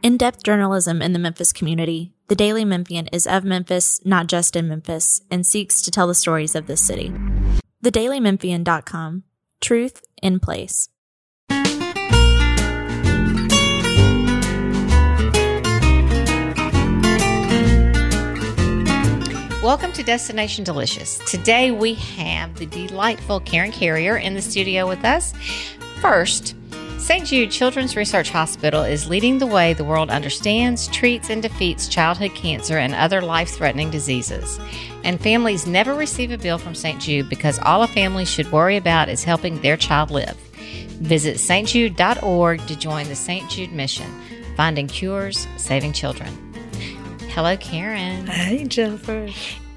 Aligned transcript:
In 0.00 0.16
depth 0.16 0.44
journalism 0.44 1.02
in 1.02 1.12
the 1.12 1.18
Memphis 1.18 1.52
community, 1.52 2.12
the 2.28 2.36
Daily 2.36 2.64
Memphian 2.64 3.08
is 3.12 3.26
of 3.26 3.42
Memphis, 3.42 4.00
not 4.04 4.28
just 4.28 4.54
in 4.54 4.68
Memphis, 4.68 5.22
and 5.28 5.44
seeks 5.44 5.82
to 5.82 5.90
tell 5.90 6.06
the 6.06 6.14
stories 6.14 6.54
of 6.54 6.68
this 6.68 6.86
city. 6.86 7.12
TheDailyMemphian.com 7.82 9.24
Truth 9.60 10.02
in 10.22 10.38
Place. 10.38 10.88
Welcome 19.64 19.92
to 19.94 20.04
Destination 20.04 20.62
Delicious. 20.62 21.18
Today 21.28 21.72
we 21.72 21.94
have 21.94 22.54
the 22.54 22.66
delightful 22.66 23.40
Karen 23.40 23.72
Carrier 23.72 24.16
in 24.16 24.34
the 24.34 24.42
studio 24.42 24.86
with 24.86 25.04
us. 25.04 25.34
First, 26.00 26.54
St. 26.98 27.24
Jude 27.24 27.52
Children's 27.52 27.96
Research 27.96 28.28
Hospital 28.30 28.82
is 28.82 29.08
leading 29.08 29.38
the 29.38 29.46
way 29.46 29.72
the 29.72 29.84
world 29.84 30.10
understands, 30.10 30.88
treats, 30.88 31.30
and 31.30 31.40
defeats 31.40 31.86
childhood 31.86 32.34
cancer 32.34 32.76
and 32.76 32.92
other 32.92 33.22
life 33.22 33.50
threatening 33.50 33.88
diseases. 33.88 34.58
And 35.04 35.20
families 35.20 35.66
never 35.66 35.94
receive 35.94 36.32
a 36.32 36.36
bill 36.36 36.58
from 36.58 36.74
St. 36.74 37.00
Jude 37.00 37.30
because 37.30 37.60
all 37.60 37.84
a 37.84 37.86
family 37.86 38.24
should 38.24 38.50
worry 38.50 38.76
about 38.76 39.08
is 39.08 39.22
helping 39.22 39.60
their 39.60 39.76
child 39.76 40.10
live. 40.10 40.36
Visit 41.00 41.36
stjude.org 41.36 42.66
to 42.66 42.76
join 42.76 43.06
the 43.06 43.14
St. 43.14 43.48
Jude 43.48 43.72
mission, 43.72 44.12
finding 44.56 44.88
cures, 44.88 45.46
saving 45.56 45.92
children. 45.92 46.34
Hello, 47.30 47.56
Karen. 47.56 48.26
Hey, 48.26 48.64
Jennifer. 48.64 49.28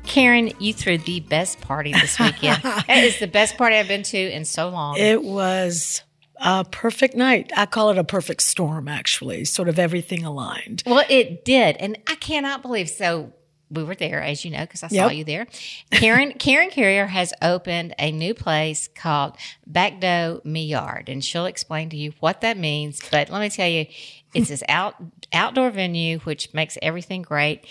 Karen, 0.04 0.52
you 0.60 0.74
threw 0.74 0.98
the 0.98 1.20
best 1.20 1.62
party 1.62 1.94
this 1.94 2.20
weekend. 2.20 2.62
it 2.66 3.04
is 3.04 3.20
the 3.20 3.28
best 3.28 3.58
party 3.58 3.76
I've 3.76 3.88
been 3.88 4.04
to 4.04 4.18
in 4.18 4.44
so 4.44 4.70
long. 4.70 4.98
It 4.98 5.24
was 5.24 6.02
a 6.42 6.66
perfect 6.66 7.16
night. 7.16 7.52
I 7.56 7.66
call 7.66 7.90
it 7.92 7.98
a 7.98 8.04
perfect 8.04 8.42
storm, 8.42 8.88
actually. 8.88 9.46
Sort 9.46 9.70
of 9.70 9.78
everything 9.80 10.24
aligned. 10.26 10.84
Well, 10.86 11.06
it 11.10 11.46
did. 11.46 11.78
And 11.78 11.98
I 12.08 12.16
cannot 12.16 12.62
believe 12.62 12.90
so. 12.90 13.34
We 13.70 13.84
were 13.86 13.96
there, 13.96 14.22
as 14.22 14.44
you 14.44 14.52
know, 14.52 14.60
because 14.64 14.84
I 14.84 14.90
saw 14.90 15.08
Yep. 15.08 15.14
you 15.14 15.24
there. 15.24 15.48
Karen 15.92 16.34
Karen 16.40 16.70
Carrier 16.72 17.06
has 17.06 17.34
opened 17.42 17.96
a 17.98 18.12
new 18.12 18.34
place 18.34 18.90
called 18.94 19.38
Back 19.66 20.02
Do 20.02 20.42
Me 20.44 20.66
Yard, 20.66 21.08
and 21.08 21.24
she'll 21.24 21.46
explain 21.46 21.90
to 21.92 21.96
you 21.96 22.12
what 22.20 22.42
that 22.42 22.58
means. 22.58 23.00
But 23.10 23.30
let 23.30 23.40
me 23.40 23.50
tell 23.50 23.70
you, 23.70 23.86
it's 24.34 24.50
this 24.50 24.62
out 24.68 24.96
outdoor 25.32 25.70
venue 25.70 26.20
which 26.20 26.54
makes 26.54 26.78
everything 26.82 27.22
great. 27.22 27.66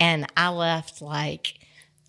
And 0.00 0.26
I 0.36 0.48
left 0.48 1.00
like 1.00 1.54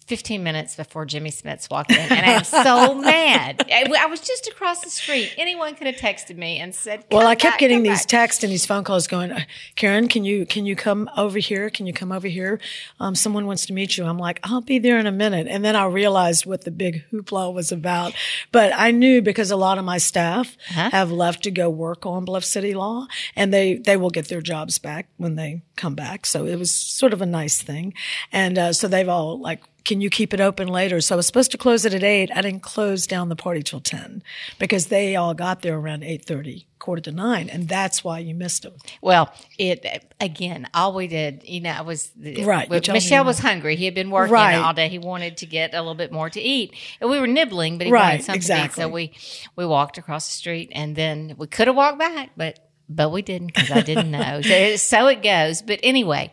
15 0.07 0.43
minutes 0.43 0.75
before 0.75 1.05
Jimmy 1.05 1.31
Smits 1.31 1.69
walked 1.69 1.91
in, 1.91 1.97
and 1.97 2.25
I'm 2.25 2.43
so 2.43 2.93
mad. 3.01 3.65
I 3.71 3.85
I 3.99 4.05
was 4.05 4.19
just 4.19 4.47
across 4.47 4.81
the 4.81 4.89
street. 4.89 5.33
Anyone 5.37 5.73
could 5.75 5.87
have 5.87 5.95
texted 5.95 6.37
me 6.37 6.59
and 6.59 6.75
said, 6.75 7.03
Well, 7.11 7.25
I 7.25 7.33
kept 7.35 7.53
back, 7.53 7.59
getting 7.59 7.81
these 7.83 8.01
back." 8.01 8.07
texts 8.07 8.43
and 8.43 8.51
these 8.51 8.65
phone 8.65 8.83
calls 8.83 9.07
going, 9.07 9.33
Karen, 9.75 10.07
can 10.07 10.23
you, 10.23 10.45
can 10.45 10.65
you 10.67 10.75
come 10.75 11.09
over 11.17 11.39
here? 11.39 11.69
Can 11.71 11.87
you 11.87 11.93
come 11.93 12.11
over 12.11 12.27
here? 12.27 12.59
Um, 12.99 13.15
someone 13.15 13.47
wants 13.47 13.65
to 13.65 13.73
meet 13.73 13.97
you. 13.97 14.05
I'm 14.05 14.19
like, 14.19 14.39
I'll 14.43 14.61
be 14.61 14.77
there 14.79 14.99
in 14.99 15.07
a 15.07 15.11
minute. 15.11 15.47
And 15.49 15.65
then 15.65 15.75
I 15.75 15.85
realized 15.85 16.45
what 16.45 16.65
the 16.65 16.71
big 16.71 17.03
hoopla 17.11 17.51
was 17.53 17.71
about. 17.71 18.13
But 18.51 18.73
I 18.75 18.91
knew 18.91 19.21
because 19.23 19.49
a 19.49 19.55
lot 19.55 19.77
of 19.79 19.85
my 19.85 19.97
staff 19.97 20.55
Uh-huh. 20.69 20.89
have 20.91 21.11
left 21.11 21.43
to 21.43 21.51
go 21.51 21.69
work 21.69 22.05
on 22.05 22.25
Bluff 22.25 22.43
City 22.45 22.73
Law 22.75 23.07
and 23.35 23.53
they, 23.53 23.75
they 23.75 23.97
will 23.97 24.09
get 24.11 24.27
their 24.29 24.41
jobs 24.41 24.77
back 24.77 25.07
when 25.17 25.35
they 25.35 25.63
come 25.75 25.95
back. 25.95 26.25
So 26.27 26.45
it 26.45 26.57
was 26.57 26.71
sort 26.73 27.11
of 27.13 27.21
a 27.21 27.25
nice 27.25 27.61
thing. 27.61 27.93
And, 28.31 28.57
uh, 28.57 28.73
so 28.73 28.87
they've 28.87 29.09
all 29.09 29.39
like, 29.39 29.61
can 29.85 30.01
you 30.01 30.09
keep 30.09 30.33
it 30.33 30.41
open 30.41 30.67
later? 30.67 30.99
So 30.99 31.15
I 31.15 31.17
was 31.17 31.27
supposed 31.27 31.51
to 31.51 31.57
close 31.57 31.85
it 31.85 31.93
at 31.93 32.03
eight. 32.03 32.29
I 32.35 32.41
didn't 32.41 32.61
close 32.63 33.05
down 33.07 33.29
the 33.29 33.35
party 33.35 33.61
till 33.63 33.79
10 33.79 34.23
because 34.59 34.87
they 34.87 35.15
all 35.15 35.33
got 35.33 35.61
there 35.61 35.77
around 35.77 36.01
8.30, 36.01 36.65
quarter 36.79 37.01
to 37.03 37.11
nine. 37.11 37.47
And 37.49 37.69
that's 37.69 38.03
why 38.03 38.19
you 38.19 38.33
missed 38.35 38.63
them. 38.63 38.73
Well, 39.01 39.31
it 39.57 39.85
again. 40.19 40.67
All 40.73 40.93
we 40.93 41.07
did, 41.07 41.43
you 41.45 41.61
know, 41.61 41.69
I 41.71 41.81
was 41.81 42.11
Right, 42.17 42.67
Michelle 42.69 43.23
was 43.25 43.39
hungry. 43.39 43.75
He 43.75 43.85
had 43.85 43.93
been 43.95 44.09
working 44.09 44.33
Right. 44.33 44.55
all 44.55 44.73
day. 44.73 44.89
He 44.89 44.97
wanted 44.99 45.37
to 45.37 45.45
get 45.45 45.73
a 45.73 45.79
little 45.79 45.95
bit 45.95 46.11
more 46.11 46.29
to 46.29 46.41
eat, 46.41 46.73
and 46.99 47.09
we 47.09 47.19
were 47.19 47.27
nibbling, 47.27 47.77
but 47.77 47.87
he 47.87 47.93
Right, 47.93 48.11
wanted 48.13 48.23
something 48.25 48.41
to 48.41 48.65
eat. 48.65 48.73
So 48.73 48.89
we 48.89 49.11
we 49.55 49.65
walked 49.65 49.97
across 49.97 50.27
the 50.27 50.33
street, 50.33 50.69
and 50.73 50.95
then 50.95 51.35
we 51.37 51.47
could 51.47 51.67
have 51.67 51.75
walked 51.75 51.99
back, 51.99 52.31
but 52.35 52.59
but 52.89 53.11
we 53.11 53.21
didn't 53.21 53.47
because 53.47 53.71
I 53.71 53.81
didn't 53.81 54.11
know. 54.11 54.41
So, 54.41 54.53
it- 54.53 54.79
so 54.79 55.07
it 55.07 55.21
goes. 55.23 55.61
But 55.61 55.79
anyway, 55.83 56.31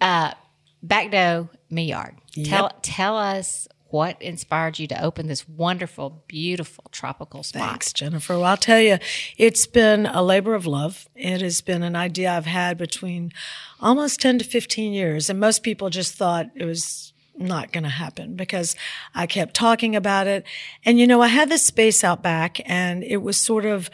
uh, 0.00 0.32
Back 0.82 1.10
Do 1.10 1.48
Me 1.74 1.84
Yard. 1.84 2.16
Tell 2.44 2.70
tell 2.82 3.18
us 3.18 3.68
what 3.94 4.20
inspired 4.20 4.76
you 4.80 4.88
to 4.88 5.04
open 5.04 5.28
this 5.28 5.48
wonderful, 5.48 6.24
beautiful 6.26 6.84
tropical 6.90 7.44
spot. 7.44 7.70
Thanks, 7.70 7.92
Jennifer. 7.92 8.34
Well, 8.34 8.44
I'll 8.44 8.56
tell 8.56 8.80
you, 8.80 8.98
it's 9.38 9.68
been 9.68 10.06
a 10.06 10.20
labor 10.20 10.54
of 10.54 10.66
love. 10.66 11.08
It 11.14 11.40
has 11.42 11.60
been 11.60 11.84
an 11.84 11.94
idea 11.94 12.32
I've 12.32 12.44
had 12.44 12.76
between 12.76 13.32
almost 13.80 14.20
10 14.20 14.38
to 14.40 14.44
15 14.44 14.92
years. 14.92 15.30
And 15.30 15.38
most 15.38 15.62
people 15.62 15.90
just 15.90 16.14
thought 16.14 16.50
it 16.56 16.64
was 16.64 17.12
not 17.36 17.70
going 17.70 17.84
to 17.84 17.90
happen 17.90 18.34
because 18.34 18.74
I 19.14 19.26
kept 19.26 19.54
talking 19.54 19.94
about 19.94 20.26
it. 20.26 20.44
And, 20.84 20.98
you 20.98 21.06
know, 21.06 21.22
I 21.22 21.28
had 21.28 21.48
this 21.48 21.62
space 21.62 22.02
out 22.02 22.20
back 22.20 22.60
and 22.68 23.04
it 23.04 23.18
was 23.18 23.36
sort 23.36 23.64
of 23.64 23.90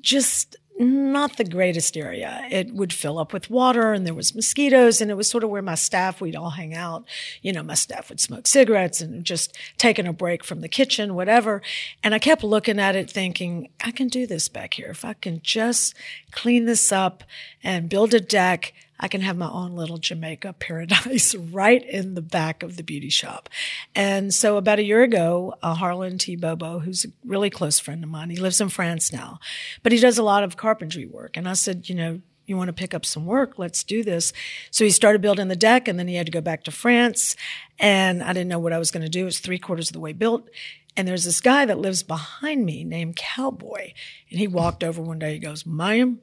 just 0.00 0.56
not 0.78 1.36
the 1.36 1.44
greatest 1.44 1.96
area. 1.96 2.46
It 2.50 2.74
would 2.74 2.92
fill 2.92 3.18
up 3.18 3.32
with 3.32 3.48
water 3.48 3.92
and 3.92 4.04
there 4.04 4.14
was 4.14 4.34
mosquitoes 4.34 5.00
and 5.00 5.10
it 5.10 5.14
was 5.14 5.28
sort 5.28 5.44
of 5.44 5.50
where 5.50 5.62
my 5.62 5.76
staff, 5.76 6.20
we'd 6.20 6.34
all 6.34 6.50
hang 6.50 6.74
out. 6.74 7.04
You 7.42 7.52
know, 7.52 7.62
my 7.62 7.74
staff 7.74 8.08
would 8.08 8.20
smoke 8.20 8.46
cigarettes 8.46 9.00
and 9.00 9.24
just 9.24 9.56
taking 9.78 10.06
a 10.06 10.12
break 10.12 10.42
from 10.42 10.60
the 10.60 10.68
kitchen, 10.68 11.14
whatever. 11.14 11.62
And 12.02 12.14
I 12.14 12.18
kept 12.18 12.42
looking 12.42 12.80
at 12.80 12.96
it 12.96 13.08
thinking, 13.08 13.70
I 13.84 13.92
can 13.92 14.08
do 14.08 14.26
this 14.26 14.48
back 14.48 14.74
here. 14.74 14.88
If 14.88 15.04
I 15.04 15.12
can 15.12 15.40
just 15.42 15.94
clean 16.32 16.64
this 16.64 16.90
up 16.90 17.22
and 17.62 17.88
build 17.88 18.12
a 18.12 18.20
deck, 18.20 18.72
I 18.98 19.08
can 19.08 19.20
have 19.20 19.36
my 19.36 19.50
own 19.50 19.74
little 19.74 19.98
Jamaica 19.98 20.54
paradise 20.54 21.34
right 21.52 21.84
in 21.84 22.14
the 22.14 22.22
back 22.22 22.62
of 22.62 22.76
the 22.76 22.82
beauty 22.82 23.10
shop. 23.10 23.48
And 23.94 24.32
so 24.32 24.56
about 24.56 24.78
a 24.78 24.84
year 24.84 25.02
ago, 25.02 25.54
uh, 25.62 25.74
Harlan 25.74 26.18
T. 26.18 26.36
Bobo, 26.36 26.78
who's 26.78 27.04
a 27.04 27.08
really 27.24 27.50
close 27.50 27.78
friend 27.78 28.04
of 28.04 28.10
mine, 28.10 28.30
he 28.30 28.36
lives 28.36 28.60
in 28.60 28.68
France 28.68 29.12
now, 29.12 29.40
but 29.82 29.92
he 29.92 29.98
does 29.98 30.18
a 30.18 30.22
lot 30.22 30.44
of 30.44 30.56
carpentry 30.56 31.06
work. 31.06 31.36
And 31.36 31.48
I 31.48 31.54
said, 31.54 31.88
you 31.88 31.94
know, 31.94 32.20
you 32.46 32.56
want 32.56 32.68
to 32.68 32.74
pick 32.74 32.94
up 32.94 33.06
some 33.06 33.26
work? 33.26 33.58
Let's 33.58 33.82
do 33.82 34.02
this. 34.02 34.32
So 34.70 34.84
he 34.84 34.90
started 34.90 35.22
building 35.22 35.48
the 35.48 35.56
deck 35.56 35.88
and 35.88 35.98
then 35.98 36.08
he 36.08 36.16
had 36.16 36.26
to 36.26 36.32
go 36.32 36.40
back 36.40 36.64
to 36.64 36.70
France. 36.70 37.36
And 37.78 38.22
I 38.22 38.32
didn't 38.32 38.48
know 38.48 38.58
what 38.58 38.72
I 38.72 38.78
was 38.78 38.90
going 38.90 39.02
to 39.02 39.08
do. 39.08 39.22
It 39.22 39.24
was 39.24 39.38
three 39.38 39.58
quarters 39.58 39.88
of 39.88 39.94
the 39.94 40.00
way 40.00 40.12
built. 40.12 40.48
And 40.96 41.08
there's 41.08 41.24
this 41.24 41.40
guy 41.40 41.64
that 41.64 41.78
lives 41.78 42.02
behind 42.02 42.64
me 42.64 42.84
named 42.84 43.16
Cowboy. 43.16 43.92
And 44.30 44.38
he 44.38 44.46
walked 44.46 44.84
over 44.84 45.02
one 45.02 45.18
day. 45.18 45.32
He 45.32 45.38
goes, 45.38 45.66
ma'am, 45.66 46.20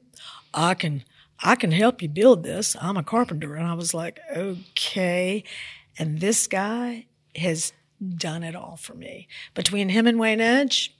I 0.54 0.74
can, 0.74 1.04
I 1.42 1.54
can 1.56 1.72
help 1.72 2.02
you 2.02 2.08
build 2.08 2.42
this. 2.44 2.76
I'm 2.80 2.96
a 2.96 3.02
carpenter. 3.02 3.54
And 3.54 3.66
I 3.66 3.74
was 3.74 3.92
like, 3.94 4.20
okay. 4.34 5.44
And 5.98 6.20
this 6.20 6.46
guy 6.46 7.06
has 7.36 7.72
done 8.16 8.42
it 8.42 8.54
all 8.54 8.76
for 8.76 8.94
me. 8.94 9.28
Between 9.54 9.88
him 9.88 10.06
and 10.06 10.18
Wayne 10.18 10.40
Edge, 10.40 10.94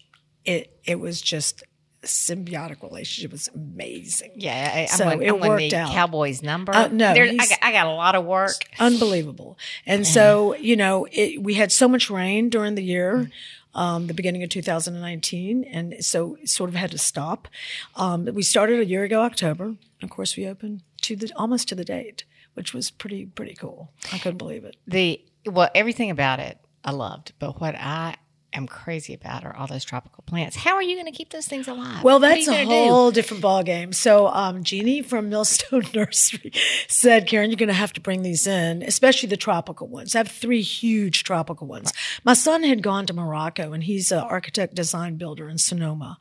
it, 0.45 0.79
it 0.85 0.99
was 1.01 1.21
just 1.21 1.63
a 2.03 2.07
symbiotic 2.07 2.83
relationship. 2.83 3.31
It 3.31 3.33
was 3.33 3.49
amazing. 3.55 4.33
Yeah, 4.35 4.73
I, 4.75 4.81
I'm 4.83 4.87
So 4.89 5.05
gonna- 5.05 5.23
it 5.23 5.41
worked 5.41 5.73
out. 5.73 5.93
Cowboy's 5.93 6.43
number. 6.43 6.75
Uh, 6.75 6.89
no, 6.89 7.11
I, 7.13 7.37
got, 7.37 7.49
I 7.63 7.73
got 7.73 7.87
a 7.87 7.91
lot 7.93 8.15
of 8.17 8.25
work. 8.25 8.65
Unbelievable. 8.81 9.57
And 9.87 10.07
so, 10.07 10.57
you 10.57 10.77
know, 10.77 11.07
it, 11.13 11.43
we 11.43 11.55
had 11.55 11.71
so 11.71 11.87
much 11.89 12.11
rain 12.11 12.49
during 12.51 12.75
the 12.75 12.83
year, 12.83 13.31
um, 13.75 14.07
the 14.09 14.15
beginning 14.15 14.43
of 14.43 14.51
2019. 14.51 15.65
And 15.65 16.05
so 16.05 16.37
sort 16.45 16.69
of 16.71 16.75
had 16.77 16.91
to 16.91 16.99
stop. 16.99 17.49
Um, 17.97 18.25
we 18.27 18.43
started 18.43 18.81
a 18.81 18.85
year 18.85 19.05
ago, 19.05 19.23
October. 19.23 19.75
Of 20.03 20.11
course, 20.11 20.37
we 20.37 20.47
opened 20.47 20.83
to 21.03 21.17
the, 21.17 21.31
almost 21.37 21.69
to 21.69 21.75
the 21.75 21.85
date, 21.85 22.25
which 22.55 22.75
was 22.75 22.91
pretty, 22.91 23.27
pretty 23.27 23.55
cool. 23.55 23.93
I 24.13 24.19
couldn't 24.19 24.39
believe 24.39 24.65
it. 24.65 24.77
The 24.87 25.25
well, 25.47 25.71
everything 25.75 26.11
about 26.11 26.39
it 26.39 26.59
I 26.85 26.93
loved, 26.93 27.33
but 27.39 27.61
what 27.61 27.75
I 27.77 28.17
am 28.55 28.67
crazy 28.67 29.15
about 29.15 29.45
are 29.45 29.55
all 29.57 29.67
those 29.67 29.85
tropical 29.85 30.23
plants. 30.27 30.57
How 30.57 30.75
are 30.75 30.83
you 30.83 30.95
going 30.95 31.07
to 31.11 31.17
keep 31.17 31.31
those 31.31 31.47
things 31.47 31.69
alive? 31.69 32.03
Well, 32.03 32.19
that's 32.19 32.47
a 32.47 32.51
gonna 32.51 32.65
do? 32.65 32.69
whole 32.69 33.11
different 33.11 33.43
ballgame. 33.43 33.95
So, 33.95 34.29
um, 34.29 34.63
Jeannie 34.63 35.03
from 35.03 35.29
Millstone 35.29 35.87
Nursery 35.95 36.53
said, 36.89 37.27
Karen, 37.27 37.51
you're 37.51 37.57
going 37.57 37.69
to 37.69 37.73
have 37.73 37.93
to 37.95 38.01
bring 38.01 38.23
these 38.23 38.47
in, 38.47 38.83
especially 38.83 39.29
the 39.29 39.37
tropical 39.37 39.89
ones. 39.89 40.15
I 40.15 40.19
have 40.19 40.29
three 40.29 40.63
huge 40.63 41.25
tropical 41.25 41.67
ones. 41.67 41.93
My 42.25 42.35
son 42.35 42.63
had 42.63 42.83
gone 42.83 43.07
to 43.07 43.15
Morocco 43.15 43.73
and 43.73 43.85
he's 43.85 44.13
an 44.13 44.19
architect 44.19 44.75
design 44.75 45.17
builder 45.17 45.49
in 45.49 45.59
Sonoma. 45.59 46.19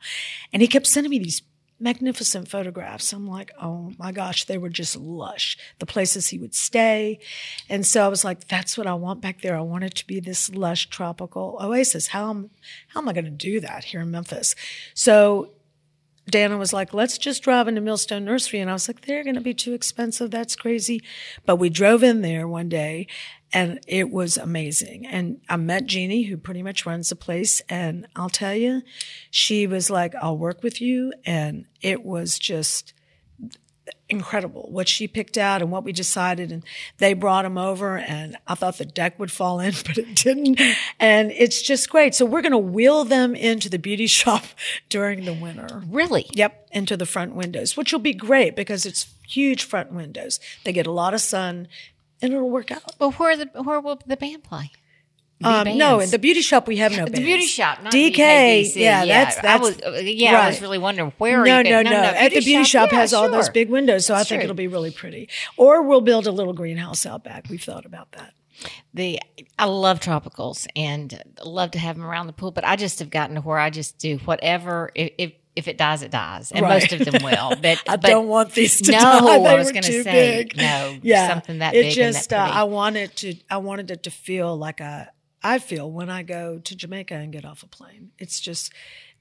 And 0.52 0.62
he 0.62 0.68
kept 0.68 0.86
sending 0.86 1.10
me 1.10 1.18
these 1.18 1.42
magnificent 1.82 2.48
photographs. 2.48 3.12
I'm 3.12 3.26
like, 3.26 3.50
oh 3.60 3.92
my 3.98 4.12
gosh, 4.12 4.44
they 4.44 4.56
were 4.56 4.68
just 4.68 4.96
lush. 4.96 5.58
The 5.78 5.86
places 5.86 6.28
he 6.28 6.38
would 6.38 6.54
stay. 6.54 7.18
And 7.68 7.84
so 7.84 8.04
I 8.04 8.08
was 8.08 8.24
like, 8.24 8.48
that's 8.48 8.78
what 8.78 8.86
I 8.86 8.94
want 8.94 9.20
back 9.20 9.42
there. 9.42 9.56
I 9.56 9.62
want 9.62 9.84
it 9.84 9.94
to 9.96 10.06
be 10.06 10.20
this 10.20 10.54
lush 10.54 10.88
tropical 10.88 11.58
oasis. 11.60 12.08
How 12.08 12.30
am, 12.30 12.50
how 12.88 13.00
am 13.00 13.08
I 13.08 13.12
going 13.12 13.24
to 13.24 13.30
do 13.30 13.60
that 13.60 13.84
here 13.84 14.00
in 14.00 14.10
Memphis? 14.10 14.54
So 14.94 15.50
Dana 16.30 16.56
was 16.56 16.72
like, 16.72 16.94
let's 16.94 17.18
just 17.18 17.42
drive 17.42 17.66
into 17.66 17.80
Millstone 17.80 18.24
Nursery. 18.24 18.60
And 18.60 18.70
I 18.70 18.74
was 18.74 18.88
like, 18.88 19.02
they're 19.02 19.24
going 19.24 19.34
to 19.34 19.40
be 19.40 19.54
too 19.54 19.74
expensive. 19.74 20.30
That's 20.30 20.54
crazy. 20.54 21.02
But 21.44 21.56
we 21.56 21.68
drove 21.68 22.02
in 22.02 22.22
there 22.22 22.46
one 22.46 22.68
day 22.68 23.08
and 23.52 23.80
it 23.86 24.10
was 24.10 24.36
amazing. 24.36 25.06
And 25.06 25.40
I 25.48 25.56
met 25.56 25.86
Jeannie, 25.86 26.22
who 26.22 26.36
pretty 26.36 26.62
much 26.62 26.86
runs 26.86 27.10
the 27.10 27.16
place. 27.16 27.60
And 27.68 28.06
I'll 28.16 28.30
tell 28.30 28.54
you, 28.54 28.82
she 29.30 29.66
was 29.66 29.90
like, 29.90 30.14
I'll 30.14 30.38
work 30.38 30.62
with 30.62 30.80
you. 30.80 31.12
And 31.24 31.66
it 31.80 32.04
was 32.04 32.38
just, 32.38 32.94
incredible 34.08 34.68
what 34.70 34.88
she 34.88 35.08
picked 35.08 35.38
out 35.38 35.62
and 35.62 35.70
what 35.70 35.84
we 35.84 35.92
decided. 35.92 36.52
And 36.52 36.62
they 36.98 37.14
brought 37.14 37.42
them 37.42 37.58
over 37.58 37.98
and 37.98 38.36
I 38.46 38.54
thought 38.54 38.78
the 38.78 38.84
deck 38.84 39.18
would 39.18 39.32
fall 39.32 39.58
in, 39.58 39.74
but 39.86 39.98
it 39.98 40.14
didn't. 40.14 40.60
And 41.00 41.32
it's 41.32 41.62
just 41.62 41.90
great. 41.90 42.14
So 42.14 42.24
we're 42.24 42.42
going 42.42 42.52
to 42.52 42.58
wheel 42.58 43.04
them 43.04 43.34
into 43.34 43.68
the 43.68 43.78
beauty 43.78 44.06
shop 44.22 44.44
during 44.88 45.24
the 45.24 45.32
winter. 45.32 45.82
Really? 45.88 46.26
Yep. 46.32 46.68
Into 46.72 46.96
the 46.96 47.06
front 47.06 47.34
windows, 47.34 47.76
which 47.76 47.92
will 47.92 48.00
be 48.00 48.14
great 48.14 48.56
because 48.56 48.86
it's 48.86 49.12
huge 49.28 49.64
front 49.64 49.92
windows. 49.92 50.40
They 50.64 50.72
get 50.72 50.86
a 50.86 50.92
lot 50.92 51.14
of 51.14 51.20
sun 51.20 51.68
and 52.22 52.32
it'll 52.32 52.48
work 52.50 52.70
out. 52.70 52.82
But 52.98 53.18
where 53.18 53.36
the 53.36 53.46
where 53.62 53.80
will 53.80 54.00
the 54.06 54.16
band 54.16 54.44
play? 54.44 54.70
The 55.40 55.48
Um, 55.48 55.76
no, 55.76 55.96
bands. 55.98 56.04
in 56.04 56.10
the 56.12 56.18
beauty 56.20 56.40
shop 56.40 56.68
we 56.68 56.76
have 56.76 56.92
no 56.96 57.04
The 57.04 57.20
beauty 57.20 57.46
shop, 57.46 57.82
not 57.82 57.92
DK. 57.92 58.14
DKDC. 58.64 58.76
Yeah, 58.76 59.04
that's 59.04 59.38
I 59.38 59.42
that's 59.42 59.60
was, 59.60 59.80
uh, 59.82 60.00
yeah, 60.04 60.40
I 60.40 60.46
was 60.48 60.60
really 60.60 60.78
wondering 60.78 61.12
where. 61.18 61.42
no, 61.44 61.62
no, 61.62 61.82
gonna- 61.82 61.90
no, 61.90 61.96
At 62.02 62.32
the 62.32 62.40
beauty 62.40 62.62
shop 62.64 62.92
yeah, 62.92 62.98
has 63.00 63.12
all 63.12 63.28
those 63.28 63.48
big 63.48 63.68
windows, 63.68 64.06
so 64.06 64.14
I 64.14 64.18
That's 64.18 64.28
think 64.28 64.40
true. 64.40 64.44
it'll 64.44 64.54
be 64.54 64.68
really 64.68 64.92
pretty. 64.92 65.28
Or 65.56 65.82
we'll 65.82 66.00
build 66.00 66.28
a 66.28 66.30
little 66.32 66.52
greenhouse 66.52 67.04
out 67.06 67.24
back. 67.24 67.46
We've 67.50 67.62
thought 67.62 67.84
about 67.84 68.12
that. 68.12 68.34
the 68.94 69.18
I 69.58 69.64
love 69.64 69.98
tropicals 69.98 70.68
and 70.76 71.20
love 71.44 71.72
to 71.72 71.80
have 71.80 71.96
them 71.96 72.04
around 72.06 72.28
the 72.28 72.32
pool, 72.32 72.52
but 72.52 72.64
I 72.64 72.76
just 72.76 73.00
have 73.00 73.10
gotten 73.10 73.34
to 73.34 73.40
where 73.40 73.58
I 73.58 73.70
just 73.70 73.98
do 73.98 74.18
whatever. 74.18 74.92
If 74.94 75.10
if, 75.18 75.32
if 75.54 75.68
it 75.68 75.76
dies, 75.76 76.02
it 76.02 76.10
dies, 76.10 76.50
and 76.50 76.62
Right. 76.62 76.80
most 76.80 76.92
of 76.92 77.04
them 77.04 77.22
will. 77.22 77.54
But 77.62 77.82
I 77.88 77.96
but 77.96 78.02
don't 78.02 78.28
want 78.28 78.52
these 78.52 78.80
to 78.82 78.92
no, 78.92 78.98
die. 78.98 79.38
They 79.42 79.46
I 79.48 79.54
was 79.54 79.70
going 79.72 79.82
to 79.84 80.02
say 80.02 80.44
big. 80.44 80.56
no. 80.56 80.98
Yeah, 81.02 81.28
something 81.28 81.58
that 81.58 81.74
it 81.74 81.82
big 81.82 81.94
just 81.94 82.32
uh, 82.32 82.36
I 82.52 82.64
wanted 82.64 83.14
to 83.16 83.34
I 83.50 83.58
wanted 83.58 83.90
it 83.90 84.02
to 84.04 84.10
feel 84.10 84.56
like 84.56 84.80
a 84.80 85.10
I 85.42 85.58
feel 85.58 85.90
when 85.90 86.08
I 86.08 86.22
go 86.22 86.58
to 86.58 86.76
Jamaica 86.76 87.14
and 87.14 87.32
get 87.32 87.44
off 87.44 87.62
a 87.62 87.66
plane. 87.66 88.12
It's 88.18 88.40
just 88.40 88.72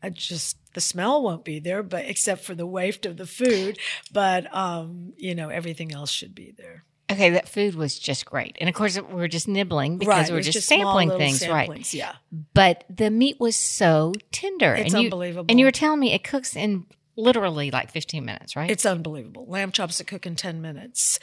I 0.03 0.09
just 0.09 0.57
the 0.73 0.81
smell 0.81 1.21
won't 1.21 1.43
be 1.43 1.59
there, 1.59 1.83
but 1.83 2.05
except 2.05 2.43
for 2.43 2.55
the 2.55 2.65
waft 2.65 3.05
of 3.05 3.17
the 3.17 3.25
food, 3.25 3.77
but 4.11 4.53
um, 4.55 5.13
you 5.17 5.35
know 5.35 5.49
everything 5.49 5.91
else 5.91 6.11
should 6.11 6.33
be 6.33 6.53
there. 6.57 6.85
Okay, 7.11 7.31
that 7.31 7.47
food 7.47 7.75
was 7.75 7.97
just 7.97 8.25
great, 8.25 8.57
and 8.59 8.69
of 8.69 8.75
course 8.75 8.97
we 8.97 9.13
were 9.13 9.27
just 9.27 9.47
nibbling 9.47 9.97
because 9.97 10.09
right, 10.09 10.27
we 10.27 10.33
were 10.33 10.39
it's 10.39 10.49
just, 10.49 10.67
sampling 10.67 11.09
things, 11.11 11.47
right? 11.47 11.93
Yeah, 11.93 12.13
But 12.53 12.83
the 12.89 13.09
meat 13.09 13.39
was 13.39 13.55
so 13.55 14.13
tender. 14.31 14.73
It's 14.73 14.93
and 14.93 15.03
you, 15.03 15.07
unbelievable. 15.07 15.45
And 15.49 15.59
you 15.59 15.65
were 15.65 15.71
telling 15.71 15.99
me 15.99 16.13
it 16.13 16.23
cooks 16.23 16.55
in 16.55 16.85
literally 17.15 17.71
like 17.71 17.91
15 17.91 18.25
minutes, 18.25 18.55
right? 18.55 18.69
It's 18.69 18.85
unbelievable. 18.85 19.45
Lamb 19.47 19.71
chops 19.71 19.97
that 19.97 20.07
cook 20.07 20.25
in 20.25 20.35
10 20.35 20.61
minutes. 20.61 21.19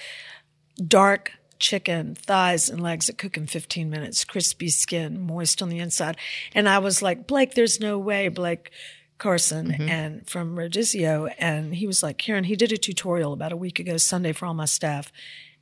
Dark 0.77 1.33
chicken, 1.59 2.15
thighs 2.15 2.69
and 2.69 2.81
legs 2.81 3.07
that 3.07 3.19
cook 3.19 3.37
in 3.37 3.47
15 3.47 3.91
minutes. 3.91 4.25
Crispy 4.25 4.69
skin, 4.69 5.21
moist 5.21 5.61
on 5.61 5.69
the 5.69 5.79
inside. 5.79 6.17
And 6.55 6.69
I 6.69 6.79
was 6.79 7.03
like, 7.03 7.27
Blake, 7.27 7.55
there's 7.55 7.81
no 7.81 7.99
way, 7.99 8.29
Blake 8.29 8.71
Carson 9.19 9.73
and 9.73 10.29
from 10.29 10.57
Rodizio. 10.57 11.33
And 11.39 11.75
he 11.75 11.87
was 11.87 12.03
like, 12.03 12.19
Karen, 12.19 12.45
he 12.45 12.57
did 12.57 12.73
a 12.73 12.77
tutorial 12.77 13.33
about 13.33 13.53
a 13.53 13.57
week 13.57 13.79
ago, 13.79 13.97
Sunday 13.97 14.33
for 14.33 14.47
all 14.47 14.55
my 14.55 14.65
staff. 14.65 15.13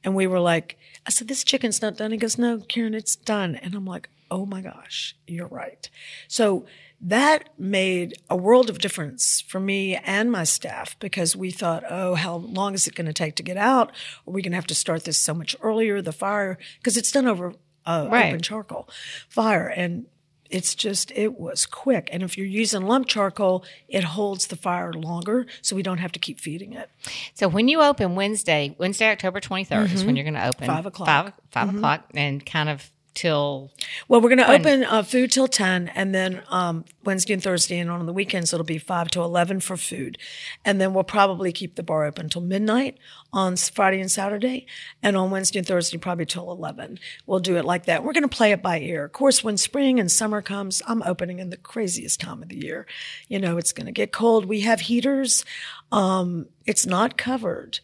And 0.05 0.15
we 0.15 0.27
were 0.27 0.41
like, 0.41 0.79
I 1.07 1.11
said, 1.11 1.27
this 1.29 1.43
chicken's 1.43 1.83
not 1.83 1.97
done. 1.97 2.13
He 2.13 2.17
goes, 2.19 2.39
no, 2.39 2.59
Karen, 2.59 2.95
it's 2.95 3.17
done. 3.17 3.57
And 3.57 3.75
I'm 3.75 3.87
like, 3.87 4.09
oh 4.31 4.45
my 4.47 4.61
gosh, 4.61 5.17
you're 5.27 5.47
right. 5.49 5.89
So 6.29 6.67
that 7.01 7.49
made 7.59 8.15
a 8.31 8.37
world 8.37 8.71
of 8.71 8.79
difference 8.79 9.41
for 9.43 9.61
me 9.61 9.97
and 9.97 10.31
my 10.33 10.45
staff 10.45 10.99
because 10.99 11.37
we 11.37 11.51
thought, 11.51 11.85
oh, 11.89 12.15
how 12.15 12.37
long 12.37 12.75
is 12.75 12.87
it 12.87 12.95
going 12.95 13.07
to 13.07 13.13
take 13.13 13.37
to 13.37 13.43
get 13.43 13.57
out? 13.57 13.91
Are 14.27 14.33
we 14.33 14.43
going 14.43 14.53
to 14.53 14.57
have 14.57 14.67
to 14.69 14.75
start 14.75 15.05
this 15.05 15.19
so 15.19 15.35
much 15.35 15.55
earlier? 15.61 16.01
The 16.03 16.13
fire, 16.13 16.59
because 16.79 16.97
it's 16.97 17.13
done 17.13 17.27
over 17.27 17.55
uh, 17.85 18.09
Right. 18.11 18.29
open 18.29 18.43
charcoal 18.43 18.89
fire. 19.29 19.69
And 19.69 20.07
it's 20.51 20.75
just, 20.75 21.11
it 21.13 21.39
was 21.39 21.67
quick. 21.67 22.09
And 22.13 22.23
if 22.23 22.37
you're 22.37 22.47
using 22.47 22.83
lump 22.83 23.07
charcoal, 23.07 23.65
it 23.89 24.05
holds 24.05 24.47
the 24.47 24.57
fire 24.57 24.93
longer, 24.93 25.47
so 25.63 25.77
we 25.77 25.83
don't 25.83 25.99
have 25.99 26.13
to 26.13 26.19
keep 26.19 26.41
feeding 26.41 26.73
it. 26.73 26.91
So 27.35 27.49
when 27.49 27.69
you 27.69 27.83
open 27.83 28.15
Wednesday, 28.15 28.75
Wednesday, 28.79 29.11
October 29.11 29.41
23rd 29.41 29.93
is 29.93 30.05
when 30.05 30.17
you're 30.17 30.25
going 30.25 30.35
to 30.35 30.47
open. 30.47 30.67
Mm-hmm. 30.67 30.77
Five 30.77 30.87
o'clock. 30.87 31.09
Five, 31.09 31.33
5 31.69 31.77
o'clock 31.77 32.11
and 32.15 32.45
kind 32.45 32.69
of 32.69 32.91
till, 33.17 33.73
Well, 34.07 34.21
we're 34.21 34.29
going 34.29 34.39
to 34.39 34.51
open 34.51 34.85
uh, 34.85 35.03
food 35.03 35.33
till 35.33 35.49
10 35.49 35.89
and 35.89 36.15
then 36.15 36.43
um, 36.49 36.85
Wednesday 37.05 37.33
and 37.33 37.43
Thursday 37.43 37.79
and 37.79 37.91
on 37.91 38.07
the 38.07 38.13
weekends 38.13 38.53
it'll 38.53 38.65
be 38.65 38.79
5 38.79 39.09
to 39.13 39.23
11 39.23 39.61
for 39.61 39.77
food. 39.77 40.19
And 40.65 40.81
then 40.81 40.95
we'll 40.95 41.05
probably 41.05 41.51
keep 41.51 41.75
the 41.75 41.83
bar 41.83 42.05
open 42.05 42.29
till 42.29 42.43
midnight 42.43 42.99
on 43.33 43.57
Friday 43.57 44.01
and 44.01 44.11
Saturday 44.11 44.67
and 45.03 45.17
on 45.17 45.31
Wednesday 45.31 45.59
and 45.59 45.67
Thursday 45.67 45.99
probably 45.99 46.27
till 46.27 46.51
11. 46.51 47.01
We'll 47.27 47.41
do 47.41 47.57
it 47.57 47.65
like 47.65 47.87
that. 47.87 48.05
We're 48.05 48.13
going 48.13 48.23
to 48.23 48.29
play 48.29 48.53
it 48.53 48.63
by 48.63 48.79
ear. 48.79 49.07
Of 49.07 49.13
course, 49.13 49.43
when 49.43 49.57
spring 49.57 49.99
and 49.99 50.13
summer 50.13 50.43
comes, 50.43 50.83
I'm 50.87 51.03
opening 51.03 51.39
in 51.39 51.51
the 51.51 51.57
craziest 51.57 52.21
time 52.21 52.43
of 52.43 52.51
the 52.51 52.65
year. 52.65 52.87
You 53.29 53.41
know, 53.41 53.57
it's 53.57 53.73
going 53.73 53.87
to 53.87 53.93
get 53.93 54.13
cold. 54.13 54.45
We 54.45 54.61
have 54.61 54.83
heaters. 54.83 55.45
Um, 55.91 56.47
it's 56.67 56.87
not 56.87 57.17
covered. 57.17 57.81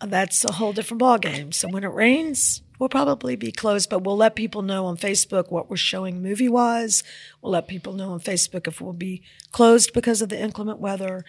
That's 0.00 0.44
a 0.44 0.52
whole 0.52 0.72
different 0.72 1.00
ballgame. 1.00 1.54
So 1.54 1.68
when 1.68 1.84
it 1.84 1.92
rains, 1.92 2.62
we'll 2.82 2.88
probably 2.88 3.36
be 3.36 3.52
closed, 3.52 3.88
but 3.88 4.02
we'll 4.02 4.16
let 4.16 4.34
people 4.34 4.60
know 4.60 4.86
on 4.86 4.96
Facebook 4.96 5.52
what 5.52 5.70
we're 5.70 5.76
showing 5.76 6.20
movie 6.20 6.48
wise. 6.48 7.04
We'll 7.40 7.52
let 7.52 7.68
people 7.68 7.92
know 7.92 8.10
on 8.10 8.18
Facebook 8.18 8.66
if 8.66 8.80
we'll 8.80 8.92
be 8.92 9.22
closed 9.52 9.92
because 9.92 10.20
of 10.20 10.30
the 10.30 10.40
inclement 10.40 10.80
weather. 10.80 11.24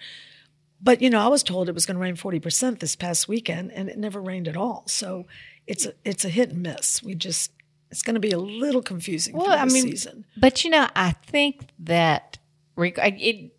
But 0.82 1.00
you 1.00 1.08
know, 1.08 1.20
I 1.20 1.28
was 1.28 1.44
told 1.44 1.68
it 1.68 1.74
was 1.74 1.86
going 1.86 1.94
to 1.94 2.00
rain 2.00 2.16
forty 2.16 2.40
percent 2.40 2.80
this 2.80 2.96
past 2.96 3.28
weekend, 3.28 3.70
and 3.70 3.88
it 3.88 3.96
never 3.96 4.20
rained 4.20 4.48
at 4.48 4.56
all. 4.56 4.82
So 4.88 5.26
it's 5.68 5.86
a, 5.86 5.94
it's 6.04 6.24
a 6.24 6.28
hit 6.28 6.50
and 6.50 6.60
miss. 6.60 7.04
We 7.04 7.14
just 7.14 7.52
it's 7.88 8.02
going 8.02 8.14
to 8.14 8.20
be 8.20 8.32
a 8.32 8.38
little 8.38 8.82
confusing 8.82 9.36
well, 9.36 9.46
for 9.46 9.52
I 9.52 9.64
mean, 9.66 9.84
season. 9.84 10.24
but 10.36 10.64
you 10.64 10.70
know, 10.70 10.88
I 10.96 11.12
think 11.12 11.68
that 11.78 12.38
it, 12.76 13.52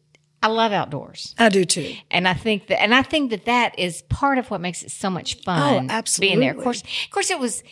I 0.45 0.47
love 0.47 0.71
outdoors. 0.71 1.33
I 1.39 1.49
do 1.49 1.65
too. 1.65 1.95
And 2.11 2.27
I 2.27 2.35
think 2.35 2.67
that, 2.67 2.79
and 2.79 2.93
I 2.93 3.01
think 3.01 3.31
that 3.31 3.45
that 3.45 3.79
is 3.79 4.03
part 4.03 4.37
of 4.37 4.51
what 4.51 4.61
makes 4.61 4.83
it 4.83 4.91
so 4.91 5.09
much 5.09 5.41
fun. 5.41 5.89
Oh, 5.89 5.91
absolutely. 5.91 6.35
Being 6.35 6.39
there, 6.41 6.55
of 6.55 6.63
course, 6.63 6.83
of 6.83 7.09
course, 7.09 7.31
it 7.31 7.39
was 7.39 7.63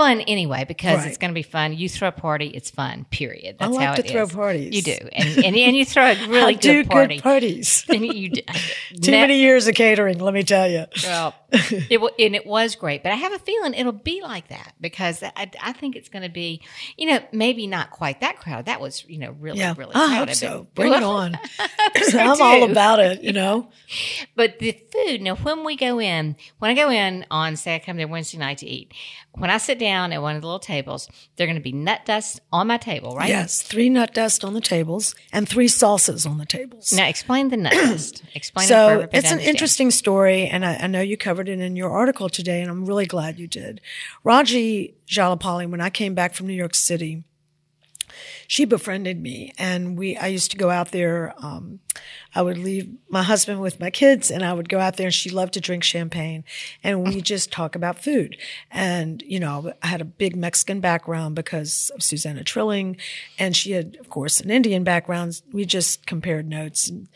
fun 0.00 0.20
anyway 0.22 0.64
because 0.66 0.98
Right. 0.98 1.08
it's 1.08 1.18
going 1.18 1.30
to 1.30 1.34
be 1.34 1.42
fun. 1.42 1.72
You 1.76 1.88
throw 1.88 2.08
a 2.08 2.12
party, 2.12 2.46
it's 2.48 2.70
fun. 2.70 3.04
Period. 3.10 3.56
That's 3.58 3.72
like 3.74 3.86
how 3.86 3.94
to 3.94 4.02
throw 4.02 4.22
is. 4.22 4.32
parties. 4.32 4.74
You 4.74 4.82
do, 4.82 5.08
and 5.12 5.44
and, 5.44 5.56
and 5.56 5.76
you 5.76 5.84
throw 5.84 6.10
a 6.12 6.14
really 6.28 6.54
I 6.54 6.58
do 6.58 6.82
good 6.82 6.90
party. 6.90 7.16
good 7.16 7.22
parties. 7.22 7.84
And 7.90 8.04
you 8.06 8.30
do. 8.30 8.40
Too 9.02 9.10
many 9.12 9.38
years 9.38 9.66
of 9.68 9.74
catering, 9.74 10.18
let 10.18 10.32
me 10.34 10.42
tell 10.42 10.68
you. 10.68 10.86
Well, 11.04 11.34
it 11.90 12.00
wa- 12.00 12.10
and 12.18 12.34
it 12.34 12.46
was 12.46 12.76
great, 12.76 13.02
but 13.02 13.12
I 13.12 13.16
have 13.16 13.32
a 13.32 13.38
feeling 13.38 13.74
it'll 13.74 13.92
be 13.92 14.20
like 14.22 14.48
that 14.48 14.72
because 14.80 15.22
I, 15.22 15.50
I 15.60 15.72
think 15.72 15.96
it's 15.96 16.08
going 16.08 16.22
to 16.22 16.28
be, 16.28 16.62
you 16.96 17.06
know, 17.06 17.18
maybe 17.32 17.66
not 17.66 17.90
quite 17.90 18.20
that 18.20 18.38
crowded. 18.38 18.66
That 18.66 18.80
was, 18.80 19.04
you 19.08 19.18
know, 19.18 19.32
really, 19.40 19.58
Yeah, 19.58 19.74
really 19.76 19.92
oh, 19.94 20.04
I 20.04 20.08
crowded. 20.08 20.28
hope 20.28 20.36
so. 20.36 20.66
Bring 20.74 20.92
it 20.92 21.02
on. 21.02 21.38
I'm 22.14 22.40
all 22.40 22.70
about 22.70 23.00
it. 23.00 23.22
You 23.22 23.32
know. 23.32 23.70
But 24.36 24.58
the 24.60 24.72
food, 24.92 25.20
now 25.22 25.34
when 25.36 25.64
we 25.64 25.76
go 25.76 26.00
in, 26.00 26.36
when 26.58 26.70
I 26.70 26.74
go 26.74 26.90
in 26.90 27.26
on, 27.30 27.56
say 27.56 27.74
I 27.74 27.78
come 27.80 27.96
there 27.96 28.08
Wednesday 28.08 28.38
night 28.38 28.58
to 28.58 28.66
eat, 28.66 28.92
when 29.34 29.50
I 29.50 29.58
sit 29.58 29.78
down 29.78 30.12
at 30.12 30.20
one 30.20 30.36
of 30.36 30.42
the 30.42 30.48
little 30.48 30.58
tables, 30.58 31.08
they're 31.36 31.46
going 31.46 31.56
to 31.56 31.62
be 31.62 31.72
nut 31.72 32.04
dust 32.04 32.40
on 32.52 32.66
my 32.66 32.76
table, 32.76 33.14
right? 33.16 33.28
Yes, 33.28 33.62
three 33.62 33.88
nut 33.88 34.12
dust 34.12 34.44
on 34.44 34.54
the 34.54 34.60
tables 34.60 35.14
and 35.32 35.48
three 35.48 35.68
salsas 35.68 36.28
on 36.28 36.38
the 36.38 36.44
tables. 36.44 36.92
Now 36.92 37.06
explain 37.06 37.48
the 37.48 37.56
nut 37.56 37.72
dust. 37.72 38.22
Explain 38.34 38.64
it 38.64 38.68
so 38.68 38.88
everybody 38.88 39.18
it's 39.18 39.30
an 39.30 39.40
interesting 39.40 39.90
story, 39.90 40.46
and 40.46 40.64
I, 40.64 40.76
I 40.76 40.86
know 40.86 41.00
you 41.00 41.16
covered 41.16 41.48
it 41.48 41.60
in 41.60 41.76
your 41.76 41.90
article 41.90 42.28
today, 42.28 42.60
and 42.60 42.70
I'm 42.70 42.84
really 42.84 43.06
glad 43.06 43.38
you 43.38 43.46
did. 43.46 43.80
Raji 44.24 44.94
Jallepalli, 45.06 45.70
when 45.70 45.80
I 45.80 45.90
came 45.90 46.14
back 46.14 46.34
from 46.34 46.46
New 46.46 46.54
York 46.54 46.74
City, 46.74 47.24
she 48.50 48.64
befriended 48.64 49.22
me, 49.22 49.52
and 49.58 49.96
we. 49.96 50.16
I 50.16 50.26
used 50.26 50.50
to 50.50 50.56
go 50.56 50.70
out 50.70 50.90
there. 50.90 51.32
Um, 51.38 51.78
I 52.34 52.42
would 52.42 52.58
leave 52.58 52.92
my 53.08 53.22
husband 53.22 53.60
with 53.60 53.78
my 53.78 53.90
kids, 53.90 54.28
and 54.28 54.44
I 54.44 54.52
would 54.52 54.68
go 54.68 54.80
out 54.80 54.96
there. 54.96 55.06
And 55.06 55.14
she 55.14 55.30
loved 55.30 55.54
to 55.54 55.60
drink 55.60 55.84
champagne, 55.84 56.42
and 56.82 57.06
we 57.06 57.20
just 57.32 57.52
talk 57.52 57.76
about 57.76 58.02
food. 58.02 58.36
And 58.68 59.22
you 59.24 59.38
know, 59.38 59.72
I 59.84 59.86
had 59.86 60.00
a 60.00 60.04
big 60.04 60.34
Mexican 60.34 60.80
background 60.80 61.36
because 61.36 61.92
of 61.94 62.02
Susana 62.02 62.42
Trilling, 62.42 62.96
and 63.38 63.54
she 63.54 63.70
had, 63.70 63.96
of 64.00 64.10
course, 64.10 64.40
an 64.40 64.50
Indian 64.50 64.82
background. 64.82 65.40
We 65.52 65.64
just 65.64 66.04
compared 66.04 66.48
notes. 66.48 66.88
And, 66.88 67.06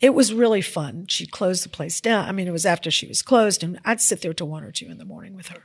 it 0.00 0.14
was 0.14 0.32
really 0.32 0.62
fun. 0.62 1.04
She 1.08 1.26
closed 1.26 1.62
the 1.62 1.68
place 1.68 2.00
down. 2.00 2.26
I 2.26 2.32
mean, 2.32 2.48
it 2.48 2.52
was 2.52 2.64
after 2.64 2.90
she 2.90 3.06
was 3.06 3.20
closed, 3.20 3.62
and 3.62 3.78
I'd 3.84 4.00
sit 4.00 4.22
there 4.22 4.32
till 4.32 4.48
one 4.48 4.64
or 4.64 4.72
two 4.72 4.86
in 4.86 4.96
the 4.96 5.04
morning 5.04 5.36
with 5.36 5.48
her. 5.48 5.64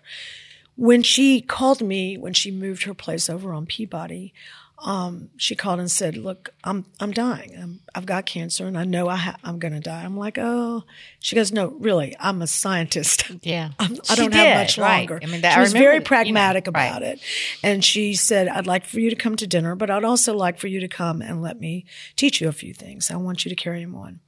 When 0.76 1.04
she 1.04 1.40
called 1.40 1.82
me, 1.82 2.18
when 2.18 2.34
she 2.34 2.52
moved 2.52 2.84
her 2.84 2.94
place 2.94 3.30
over 3.30 3.54
on 3.54 3.66
Peabody, 3.66 4.34
um, 4.80 5.30
she 5.38 5.56
called 5.56 5.80
and 5.80 5.90
said, 5.90 6.18
"Look, 6.18 6.50
I'm 6.64 6.86
I'm 7.00 7.12
dying. 7.12 7.56
I'm, 7.58 7.80
I've 7.94 8.06
got 8.06 8.26
cancer, 8.26 8.68
and 8.68 8.78
I 8.78 8.84
know 8.84 9.08
I 9.08 9.16
ha- 9.16 9.38
I'm 9.44 9.58
going 9.60 9.74
to 9.74 9.80
die." 9.80 10.04
I'm 10.04 10.18
like, 10.18 10.38
"Oh," 10.38 10.84
she 11.20 11.36
goes, 11.36 11.52
"No, 11.52 11.68
really, 11.80 12.16
I'm 12.20 12.42
a 12.42 12.48
scientist. 12.48 13.24
Yeah. 13.42 13.72
I'm, 13.80 13.98
I 14.10 14.16
don't 14.16 14.34
have 14.34 14.46
did, 14.46 14.56
much 14.56 14.78
right. 14.78 14.98
longer." 14.98 15.20
I 15.22 15.28
mean, 15.28 15.42
that- 15.42 15.54
she 15.54 15.58
I 15.58 15.62
was 15.62 15.74
very 15.74 15.86
that, 15.86 15.94
you 15.94 16.00
know, 16.00 16.06
pragmatic 16.06 16.68
right. 16.68 16.88
about 16.88 17.04
it, 17.04 17.20
and 17.64 17.84
she 17.84 18.16
said, 18.16 18.48
"I'd 18.48 18.68
like 18.68 18.86
for 18.86 19.00
you 19.00 19.10
to 19.10 19.16
come 19.16 19.36
to 19.38 19.48
dinner, 19.48 19.76
but 19.76 19.90
I'd 19.90 20.04
also 20.04 20.34
like 20.36 20.60
for 20.60 20.68
you 20.68 20.80
to 20.82 20.88
come 20.88 21.22
and 21.22 21.42
let 21.42 21.60
me 21.60 21.86
teach 22.16 22.42
you 22.42 22.50
a 22.50 22.54
few 22.54 22.74
things. 22.74 23.10
I 23.10 23.16
want 23.16 23.46
you 23.46 23.50
to 23.50 23.56
carry 23.56 23.82
them 23.82 23.96
on." 23.96 24.20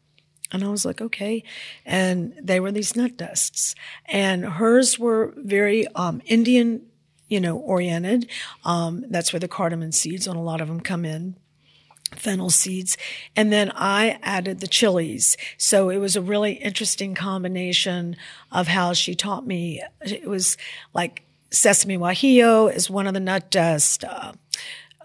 And 0.52 0.64
I 0.64 0.70
was 0.70 0.86
like, 0.86 1.02
okay. 1.02 1.44
And 1.86 2.34
they 2.42 2.60
were 2.60 2.72
these 2.72 2.96
nut 2.96 3.18
dusts. 3.18 3.76
And 4.06 4.46
hers 4.46 4.98
were 4.98 5.34
very 5.36 5.88
um, 5.90 6.22
Indian, 6.26 6.87
you 7.28 7.40
know, 7.40 7.58
oriented. 7.58 8.30
Um, 8.64 9.06
that's 9.10 9.34
where 9.34 9.40
the 9.40 9.48
cardamom 9.48 9.92
seeds 9.92 10.28
on 10.28 10.36
a 10.36 10.44
lot 10.44 10.62
of 10.62 10.68
them 10.68 10.80
come 10.80 11.06
in. 11.06 11.36
fennel 12.16 12.50
seeds. 12.50 12.98
And 13.36 13.52
then 13.52 13.72
I 13.76 14.18
added 14.24 14.60
the 14.60 14.68
chilies. 14.68 15.36
So 15.58 15.90
it 15.90 15.98
was 15.98 16.16
a 16.16 16.22
really 16.22 16.54
interesting 16.54 17.16
combination 17.16 18.16
of 18.52 18.68
how 18.68 18.94
she 18.94 19.14
taught 19.16 19.46
me. 19.46 19.84
It 20.02 20.28
was 20.28 20.58
like 20.94 21.24
sesame 21.52 21.98
guajillo 21.98 22.74
is 22.74 22.90
one 22.90 23.08
of 23.08 23.14
the 23.14 23.20
nut 23.20 23.50
dust, 23.52 24.04
uh, 24.04 24.34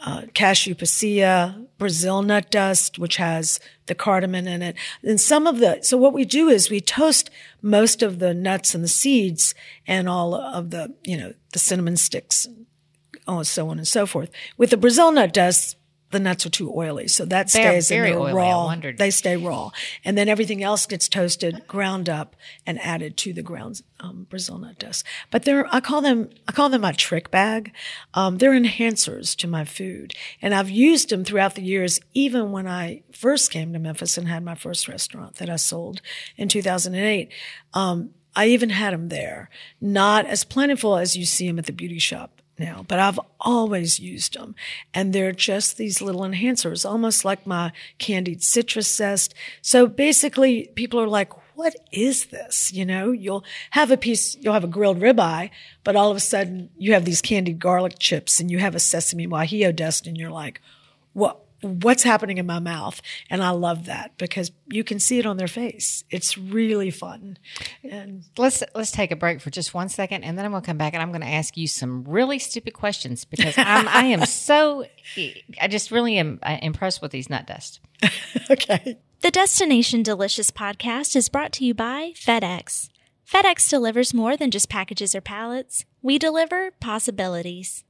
uh, 0.04 0.22
cashew 0.34 0.74
pasilla, 0.74 1.66
Brazil 1.78 2.22
nut 2.22 2.50
dust, 2.50 2.98
which 2.98 3.16
has 3.16 3.60
the 3.86 3.94
cardamom 3.94 4.46
in 4.46 4.62
it. 4.62 4.76
And 5.02 5.20
some 5.20 5.46
of 5.46 5.58
the, 5.58 5.80
so 5.82 5.96
what 5.96 6.12
we 6.12 6.24
do 6.24 6.48
is 6.48 6.70
we 6.70 6.80
toast 6.80 7.30
most 7.60 8.02
of 8.02 8.18
the 8.18 8.34
nuts 8.34 8.74
and 8.74 8.82
the 8.82 8.88
seeds 8.88 9.54
and 9.86 10.08
all 10.08 10.34
of 10.34 10.70
the, 10.70 10.94
you 11.04 11.16
know, 11.16 11.34
the 11.52 11.58
cinnamon 11.58 11.96
sticks, 11.96 12.46
and 13.26 13.46
so 13.46 13.68
on 13.68 13.78
and 13.78 13.88
so 13.88 14.06
forth. 14.06 14.30
With 14.56 14.70
the 14.70 14.76
Brazil 14.76 15.12
nut 15.12 15.32
dust, 15.32 15.76
the 16.12 16.20
nuts 16.20 16.46
are 16.46 16.50
too 16.50 16.72
oily. 16.74 17.08
So 17.08 17.24
that 17.24 17.50
stays 17.50 17.90
in 17.90 18.02
there 18.04 18.34
raw. 18.34 18.74
They 18.98 19.10
stay 19.10 19.36
raw. 19.36 19.70
And 20.04 20.16
then 20.16 20.28
everything 20.28 20.62
else 20.62 20.86
gets 20.86 21.08
toasted, 21.08 21.66
ground 21.66 22.08
up, 22.08 22.36
and 22.66 22.78
added 22.80 23.16
to 23.18 23.32
the 23.32 23.42
ground 23.42 23.82
um, 24.00 24.26
Brazil 24.30 24.58
nut 24.58 24.78
dust. 24.78 25.04
But 25.30 25.44
they're, 25.44 25.66
I 25.74 25.80
call 25.80 26.00
them, 26.00 26.30
I 26.46 26.52
call 26.52 26.68
them 26.68 26.82
my 26.82 26.92
trick 26.92 27.30
bag. 27.30 27.72
Um, 28.14 28.38
they're 28.38 28.52
enhancers 28.52 29.34
to 29.36 29.48
my 29.48 29.64
food. 29.64 30.14
And 30.40 30.54
I've 30.54 30.70
used 30.70 31.08
them 31.08 31.24
throughout 31.24 31.54
the 31.54 31.62
years, 31.62 31.98
even 32.14 32.52
when 32.52 32.68
I 32.68 33.02
first 33.12 33.50
came 33.50 33.72
to 33.72 33.78
Memphis 33.78 34.16
and 34.18 34.28
had 34.28 34.44
my 34.44 34.54
first 34.54 34.86
restaurant 34.88 35.36
that 35.36 35.50
I 35.50 35.56
sold 35.56 36.00
in 36.36 36.48
2008. 36.48 37.30
Um, 37.74 38.10
I 38.34 38.46
even 38.46 38.70
had 38.70 38.92
them 38.92 39.08
there. 39.08 39.50
Not 39.80 40.26
as 40.26 40.44
plentiful 40.44 40.96
as 40.96 41.16
you 41.16 41.24
see 41.24 41.46
them 41.46 41.58
at 41.58 41.66
the 41.66 41.72
beauty 41.72 41.98
shop 41.98 42.41
now, 42.62 42.84
but 42.88 42.98
I've 42.98 43.20
always 43.40 44.00
used 44.00 44.34
them. 44.34 44.54
And 44.94 45.12
they're 45.12 45.32
just 45.32 45.76
these 45.76 46.00
little 46.00 46.22
enhancers, 46.22 46.88
almost 46.88 47.24
like 47.24 47.46
my 47.46 47.72
candied 47.98 48.42
citrus 48.42 48.94
zest. 48.94 49.34
So 49.60 49.86
basically 49.86 50.70
people 50.74 51.00
are 51.00 51.08
like, 51.08 51.32
what 51.56 51.74
is 51.90 52.26
this? 52.26 52.72
You 52.72 52.86
know, 52.86 53.10
you'll 53.10 53.44
have 53.70 53.90
a 53.90 53.96
piece, 53.96 54.36
you'll 54.40 54.54
have 54.54 54.64
a 54.64 54.68
grilled 54.68 55.00
ribeye, 55.00 55.50
but 55.84 55.96
all 55.96 56.10
of 56.10 56.16
a 56.16 56.20
sudden 56.20 56.70
you 56.78 56.94
have 56.94 57.04
these 57.04 57.20
candied 57.20 57.58
garlic 57.58 57.98
chips 57.98 58.40
and 58.40 58.50
you 58.50 58.58
have 58.58 58.74
a 58.74 58.80
sesame 58.80 59.26
guajillo 59.26 59.74
dust 59.74 60.06
and 60.06 60.16
you're 60.16 60.30
like, 60.30 60.60
what? 61.12 61.38
What's 61.62 62.02
happening 62.02 62.38
in 62.38 62.46
my 62.46 62.58
mouth? 62.58 63.00
And 63.30 63.42
I 63.42 63.50
love 63.50 63.86
that 63.86 64.18
because 64.18 64.50
you 64.66 64.84
can 64.84 64.98
see 64.98 65.18
it 65.18 65.26
on 65.26 65.36
their 65.36 65.48
face. 65.48 66.04
It's 66.10 66.36
really 66.36 66.90
fun. 66.90 67.38
And 67.88 68.24
Let's 68.36 68.62
let's 68.74 68.90
take 68.90 69.10
a 69.10 69.16
break 69.16 69.40
for 69.40 69.50
just 69.50 69.72
one 69.74 69.88
second, 69.88 70.24
and 70.24 70.36
then 70.36 70.44
I'm 70.44 70.50
going 70.50 70.62
to 70.62 70.66
come 70.66 70.78
back 70.78 70.94
and 70.94 71.02
I'm 71.02 71.10
going 71.10 71.20
to 71.22 71.26
ask 71.26 71.56
you 71.56 71.66
some 71.66 72.04
really 72.04 72.38
stupid 72.38 72.74
questions 72.74 73.24
because 73.24 73.54
I'm 73.56 73.88
I 73.88 74.04
am 74.06 74.26
so 74.26 74.84
I 75.60 75.68
just 75.68 75.90
really 75.90 76.18
am 76.18 76.38
uh, 76.42 76.58
impressed 76.62 77.00
with 77.02 77.12
these 77.12 77.30
nut 77.30 77.46
dust. 77.46 77.80
okay. 78.50 78.98
The 79.20 79.30
Destination 79.30 80.02
Delicious 80.02 80.50
podcast 80.50 81.14
is 81.14 81.28
brought 81.28 81.52
to 81.52 81.64
you 81.64 81.74
by 81.74 82.12
FedEx. 82.16 82.88
FedEx 83.32 83.70
delivers 83.70 84.12
more 84.12 84.36
than 84.36 84.50
just 84.50 84.68
packages 84.68 85.14
or 85.14 85.20
pallets. 85.20 85.84
We 86.02 86.18
deliver 86.18 86.72
possibilities. 86.72 87.84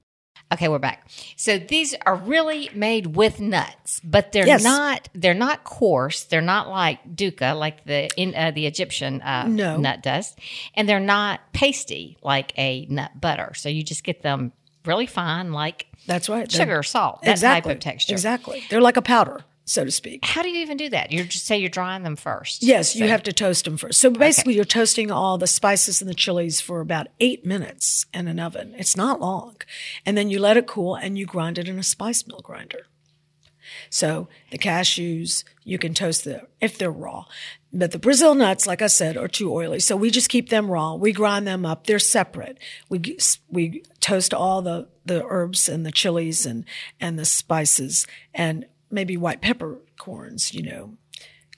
Okay, 0.52 0.68
we're 0.68 0.78
back. 0.78 1.08
So 1.36 1.58
these 1.58 1.94
are 2.04 2.14
really 2.16 2.68
made 2.74 3.16
with 3.16 3.40
nuts, 3.40 4.00
but 4.04 4.32
they're 4.32 4.46
Yes. 4.46 4.62
not 4.62 5.08
they're 5.14 5.32
not 5.34 5.64
coarse. 5.64 6.24
They're 6.24 6.40
not 6.42 6.68
like 6.68 7.16
dukkha, 7.16 7.58
like 7.58 7.84
the 7.84 8.10
in 8.20 8.34
uh, 8.34 8.50
the 8.50 8.66
Egyptian 8.66 9.22
uh, 9.22 9.46
No. 9.48 9.76
nut 9.78 10.02
dust, 10.02 10.38
and 10.74 10.86
they're 10.88 11.00
not 11.00 11.40
pasty 11.52 12.18
like 12.22 12.52
a 12.58 12.86
nut 12.90 13.12
butter. 13.20 13.52
So 13.54 13.68
you 13.70 13.82
just 13.82 14.04
get 14.04 14.22
them 14.22 14.52
really 14.84 15.06
fine, 15.06 15.52
like 15.52 15.86
That's 16.06 16.28
right. 16.28 16.48
They're- 16.50 16.60
sugar, 16.60 16.82
salt, 16.82 17.22
that 17.22 17.30
exactly. 17.30 17.70
type 17.70 17.76
of 17.78 17.80
texture. 17.82 18.12
Exactly. 18.12 18.62
They're 18.68 18.80
like 18.80 18.96
a 18.98 19.02
powder, 19.02 19.44
so 19.64 19.84
to 19.84 19.90
speak. 19.90 20.24
How 20.24 20.42
do 20.42 20.48
you 20.48 20.60
even 20.60 20.76
do 20.76 20.88
that? 20.90 21.12
You 21.12 21.24
just 21.24 21.46
say 21.46 21.58
you're 21.58 21.68
drying 21.68 22.02
them 22.02 22.16
first. 22.16 22.62
Yes, 22.62 22.96
you 22.96 23.08
have 23.08 23.22
to 23.24 23.32
toast 23.32 23.64
them 23.64 23.76
first. 23.76 24.00
So 24.00 24.10
basically, 24.10 24.54
you're 24.54 24.64
toasting 24.64 25.10
all 25.10 25.38
the 25.38 25.46
spices 25.46 26.00
and 26.00 26.10
the 26.10 26.14
chilies 26.14 26.60
for 26.60 26.80
about 26.80 27.08
eight 27.20 27.46
minutes 27.46 28.06
in 28.12 28.28
an 28.28 28.40
oven. 28.40 28.74
It's 28.76 28.96
not 28.96 29.20
long. 29.20 29.56
And 30.04 30.16
then 30.16 30.30
you 30.30 30.38
let 30.40 30.56
it 30.56 30.66
cool 30.66 30.94
and 30.94 31.18
you 31.18 31.26
grind 31.26 31.58
it 31.58 31.68
in 31.68 31.78
a 31.78 31.82
spice 31.82 32.26
mill 32.26 32.40
grinder. 32.40 32.86
So 33.90 34.28
the 34.50 34.58
cashews, 34.58 35.44
you 35.64 35.78
can 35.78 35.94
toast 35.94 36.24
them 36.24 36.46
if 36.60 36.76
they're 36.76 36.90
raw. 36.90 37.26
But 37.72 37.92
the 37.92 37.98
Brazil 37.98 38.34
nuts, 38.34 38.66
like 38.66 38.82
I 38.82 38.86
said, 38.86 39.16
are 39.16 39.28
too 39.28 39.52
oily. 39.52 39.80
So 39.80 39.96
we 39.96 40.10
just 40.10 40.28
keep 40.28 40.50
them 40.50 40.70
raw. 40.70 40.94
We 40.94 41.12
grind 41.12 41.46
them 41.46 41.64
up. 41.64 41.86
They're 41.86 41.98
separate. 41.98 42.58
We, 42.88 43.18
we 43.48 43.82
toast 44.00 44.34
all 44.34 44.60
the, 44.60 44.88
the 45.06 45.24
herbs 45.24 45.68
and 45.68 45.86
the 45.86 45.92
chilies 45.92 46.44
and, 46.44 46.64
and 47.00 47.18
the 47.18 47.24
spices 47.24 48.06
and 48.34 48.66
maybe 48.92 49.16
white 49.16 49.40
peppercorns, 49.40 50.52
you 50.54 50.62
know, 50.62 50.94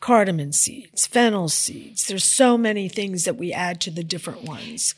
cardamom 0.00 0.52
seeds, 0.52 1.06
fennel 1.06 1.48
seeds. 1.48 2.06
There's 2.06 2.24
so 2.24 2.56
many 2.56 2.88
things 2.88 3.24
that 3.24 3.36
we 3.36 3.52
add 3.52 3.80
to 3.82 3.90
the 3.90 4.04
different 4.04 4.42
ones. 4.44 4.94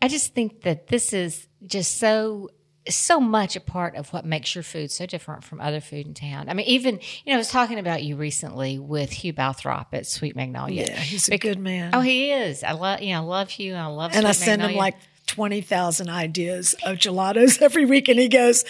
I 0.00 0.08
just 0.08 0.34
think 0.34 0.62
that 0.62 0.88
this 0.88 1.12
is 1.12 1.46
just 1.66 1.98
so 1.98 2.50
so 2.88 3.20
much 3.20 3.54
a 3.54 3.60
part 3.60 3.96
of 3.96 4.10
what 4.14 4.24
makes 4.24 4.54
your 4.54 4.64
food 4.64 4.90
so 4.90 5.04
different 5.04 5.44
from 5.44 5.60
other 5.60 5.78
food 5.80 6.06
in 6.06 6.14
town. 6.14 6.48
I 6.48 6.54
mean, 6.54 6.66
even 6.66 6.94
you 7.24 7.32
know, 7.32 7.34
I 7.34 7.36
was 7.36 7.50
talking 7.50 7.78
about 7.78 8.02
you 8.02 8.16
recently 8.16 8.78
with 8.78 9.10
Hugh 9.10 9.34
Balthrop 9.34 9.88
at 9.92 10.06
Sweet 10.06 10.34
Magnolia. 10.34 10.86
Yeah, 10.86 10.98
he's 10.98 11.28
a 11.28 11.32
Bec- 11.32 11.40
good 11.40 11.58
man. 11.58 11.90
Oh, 11.94 12.00
he 12.00 12.30
is. 12.30 12.64
I 12.64 12.72
love 12.72 13.00
you 13.02 13.12
know, 13.12 13.20
I 13.20 13.24
love 13.24 13.50
Hugh. 13.50 13.72
and 13.72 13.82
I 13.82 13.86
love 13.86 14.12
and 14.14 14.26
I 14.26 14.32
Sweet 14.32 14.44
send 14.44 14.62
him 14.62 14.74
like 14.74 14.94
20,000 15.26 16.08
ideas 16.08 16.74
of 16.84 16.96
gelatos 16.96 17.60
every 17.62 17.84
week. 17.84 18.08
And 18.08 18.18
he 18.18 18.28
goes, 18.28 18.64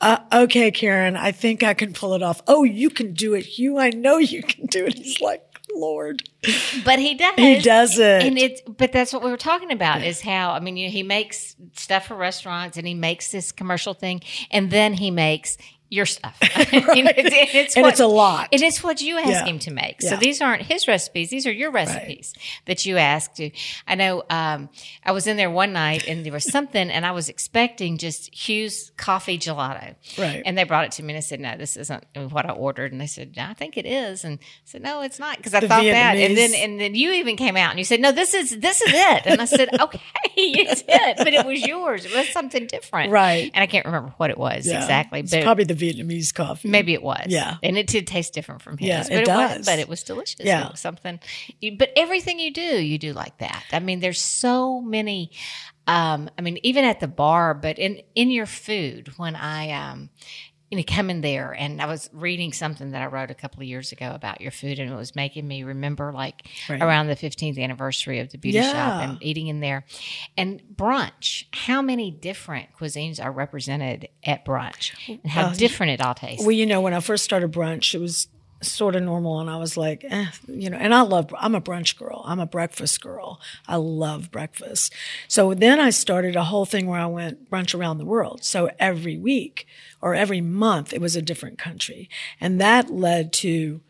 uh, 0.00 0.18
okay, 0.32 0.70
Karen, 0.70 1.16
I 1.16 1.32
think 1.32 1.62
I 1.62 1.74
can 1.74 1.92
pull 1.92 2.14
it 2.14 2.22
off. 2.22 2.42
Oh, 2.46 2.64
you 2.64 2.90
can 2.90 3.12
do 3.14 3.34
it. 3.34 3.44
Hugh, 3.44 3.78
I 3.78 3.90
know 3.90 4.18
you 4.18 4.42
can 4.42 4.66
do 4.66 4.84
it. 4.84 4.98
He's 4.98 5.20
like, 5.20 5.42
Lord. 5.74 6.28
But 6.84 6.98
he 6.98 7.14
does. 7.14 7.34
He 7.36 7.60
does 7.60 7.98
it. 7.98 8.22
And 8.22 8.38
it's 8.38 8.60
but 8.62 8.92
that's 8.92 9.12
what 9.12 9.22
we 9.22 9.30
were 9.30 9.36
talking 9.36 9.72
about 9.72 10.02
is 10.02 10.20
how 10.20 10.52
I 10.52 10.60
mean 10.60 10.76
you 10.76 10.86
know, 10.86 10.92
he 10.92 11.02
makes 11.02 11.56
stuff 11.74 12.06
for 12.06 12.14
restaurants 12.14 12.76
and 12.76 12.86
he 12.86 12.94
makes 12.94 13.30
this 13.30 13.52
commercial 13.52 13.94
thing 13.94 14.22
and 14.50 14.70
then 14.70 14.94
he 14.94 15.10
makes 15.10 15.58
your 15.88 16.06
stuff. 16.06 16.36
You 16.96 17.02
know, 17.04 17.12
it's, 17.16 17.30
it's 17.54 17.76
And 17.76 17.82
what- 17.82 17.92
it's 17.92 18.00
a 18.00 18.06
lot. 18.06 18.48
And 18.52 18.62
it's 18.62 18.82
what 18.82 19.00
you 19.00 19.18
ask 19.18 19.28
Yeah. 19.28 19.44
him 19.46 19.58
to 19.60 19.70
make. 19.70 20.02
So 20.02 20.16
these 20.16 20.40
aren't 20.40 20.62
his 20.62 20.88
recipes; 20.88 21.30
these 21.30 21.46
are 21.46 21.52
your 21.52 21.70
recipes 21.70 22.32
that 22.66 22.84
you 22.86 22.96
asked 22.96 23.36
to. 23.36 23.50
I 23.86 23.94
know. 23.94 24.22
Um, 24.30 24.68
I 25.04 25.12
was 25.12 25.26
in 25.26 25.36
there 25.36 25.50
one 25.50 25.72
night 25.72 26.06
and 26.08 26.24
there 26.24 26.32
was 26.32 26.44
something, 26.44 26.90
and 26.90 27.04
I 27.06 27.10
was 27.12 27.28
expecting 27.28 27.98
just 27.98 28.30
Hugh's 28.34 28.90
coffee 28.96 29.38
gelato. 29.38 29.94
Right. 30.18 30.42
And 30.44 30.56
they 30.56 30.64
brought 30.64 30.86
it 30.86 30.92
to 30.92 31.02
me, 31.02 31.12
and 31.12 31.18
I 31.18 31.20
said, 31.20 31.40
"No, 31.40 31.56
this 31.56 31.76
isn't 31.76 32.04
what 32.30 32.46
I 32.46 32.50
ordered." 32.52 32.92
And 32.92 33.00
they 33.00 33.06
said, 33.06 33.34
"I 33.38 33.52
think 33.54 33.76
it 33.76 33.86
is." 33.86 34.24
And 34.24 34.38
I 34.40 34.44
said, 34.64 34.82
"No, 34.82 35.02
it's 35.02 35.18
not," 35.18 35.36
because 35.36 35.54
I 35.54 35.60
The 35.60 35.68
thought 35.68 35.82
that. 35.84 36.16
And 36.16 36.36
then 36.36 36.54
and 36.54 36.80
then 36.80 36.94
you 36.94 37.12
even 37.12 37.36
came 37.36 37.56
out 37.56 37.70
and 37.70 37.78
you 37.78 37.84
said, 37.84 38.00
"No, 38.00 38.12
this 38.12 38.34
is 38.34 38.58
this 38.58 38.80
is 38.82 38.92
it." 38.92 39.22
And 39.26 39.40
I 39.40 39.44
said, 39.44 39.68
"Okay, 39.80 40.00
it's 40.36 40.82
it," 40.86 41.16
but 41.18 41.28
it 41.34 41.44
was 41.46 41.64
yours. 41.66 42.04
It 42.04 42.14
was 42.14 42.28
something 42.30 42.66
different, 42.66 43.10
Right. 43.12 43.50
And 43.54 43.62
I 43.62 43.66
can't 43.66 43.84
remember 43.86 44.14
what 44.16 44.30
it 44.30 44.38
was 44.38 44.66
Yeah. 44.66 44.80
exactly, 44.80 45.20
It's 45.20 45.30
but 45.30 45.42
probably 45.44 45.64
the 45.64 45.75
Vietnamese 45.76 46.34
coffee. 46.34 46.68
maybe 46.68 46.92
it 46.94 47.02
was. 47.02 47.26
Yeah. 47.28 47.56
and 47.62 47.76
it 47.78 47.86
did 47.86 48.06
taste 48.06 48.32
different 48.34 48.62
from 48.62 48.78
his. 48.78 48.88
Yeah, 48.88 49.02
but 49.02 49.12
it 49.12 49.28
Was, 49.28 49.56
does. 49.56 49.66
but 49.66 49.78
it 49.78 49.88
was 49.88 50.02
delicious. 50.02 50.40
Yeah. 50.40 50.66
It 50.66 50.70
was 50.72 50.80
something. 50.80 51.20
But 51.78 51.90
everything 51.96 52.38
you 52.38 52.52
do, 52.52 52.60
you 52.62 52.98
do 52.98 53.12
like 53.12 53.38
that. 53.38 53.64
I 53.72 53.78
mean, 53.80 54.00
there's 54.00 54.20
so 54.20 54.80
many. 54.80 55.30
Um, 55.86 56.28
I 56.36 56.42
mean, 56.42 56.58
even 56.64 56.84
at 56.84 56.98
the 57.00 57.06
bar, 57.08 57.54
but 57.54 57.78
in 57.78 58.00
in 58.16 58.30
your 58.30 58.46
food, 58.46 59.12
when 59.18 59.36
I 59.36 59.70
um, 59.70 60.10
you 60.70 60.76
know, 60.78 60.84
come 60.86 61.10
in 61.10 61.20
there 61.20 61.52
and 61.52 61.80
I 61.80 61.86
was 61.86 62.10
reading 62.12 62.52
something 62.52 62.90
that 62.90 63.00
I 63.00 63.06
wrote 63.06 63.30
a 63.30 63.34
couple 63.34 63.60
of 63.60 63.68
years 63.68 63.92
ago 63.92 64.10
about 64.12 64.40
your 64.40 64.50
food 64.50 64.78
and 64.80 64.90
it 64.92 64.96
was 64.96 65.14
making 65.14 65.46
me 65.46 65.62
remember 65.62 66.12
like 66.12 66.48
Right. 66.68 66.82
around 66.82 67.06
the 67.06 67.14
15th 67.14 67.56
anniversary 67.58 68.18
of 68.18 68.30
the 68.30 68.38
beauty 68.38 68.60
shop 68.62 69.00
and 69.00 69.16
eating 69.22 69.46
in 69.46 69.60
there. 69.60 69.84
And 70.36 70.60
brunch, 70.74 71.44
how 71.52 71.82
many 71.82 72.10
different 72.10 72.70
cuisines 72.78 73.22
are 73.24 73.30
represented 73.30 74.08
at 74.24 74.44
brunch 74.44 74.92
and 75.08 75.30
how 75.30 75.42
Well, 75.46 75.54
different 75.54 75.92
it 75.92 76.00
all 76.00 76.14
tastes? 76.14 76.42
Well, 76.44 76.50
you 76.52 76.66
know, 76.66 76.80
when 76.80 76.94
I 76.94 77.00
first 77.00 77.22
started 77.24 77.52
brunch, 77.52 77.94
it 77.94 78.00
was 78.00 78.26
sort 78.62 78.96
of 78.96 79.02
normal, 79.02 79.40
and 79.40 79.50
I 79.50 79.56
was 79.56 79.76
like, 79.76 80.04
eh, 80.08 80.26
you 80.46 80.70
know, 80.70 80.76
and 80.76 80.94
I 80.94 81.02
love. 81.02 81.34
I'm 81.38 81.54
a 81.54 81.60
brunch 81.60 81.98
girl. 81.98 82.22
I'm 82.26 82.40
a 82.40 82.46
breakfast 82.46 83.00
girl. 83.00 83.40
I 83.68 83.76
love 83.76 84.30
breakfast. 84.30 84.92
So 85.28 85.54
then 85.54 85.80
I 85.80 85.90
started 85.90 86.36
a 86.36 86.44
whole 86.44 86.66
thing 86.66 86.86
where 86.86 87.00
I 87.00 87.06
went 87.06 87.50
brunch 87.50 87.78
around 87.78 87.98
the 87.98 88.04
world. 88.04 88.44
So 88.44 88.70
every 88.78 89.18
week 89.18 89.66
or 90.00 90.14
every 90.14 90.40
month, 90.40 90.92
it 90.92 91.00
was 91.00 91.16
a 91.16 91.22
different 91.22 91.58
country, 91.58 92.08
and 92.40 92.60
that 92.60 92.90
led 92.90 93.32
to 93.34 93.80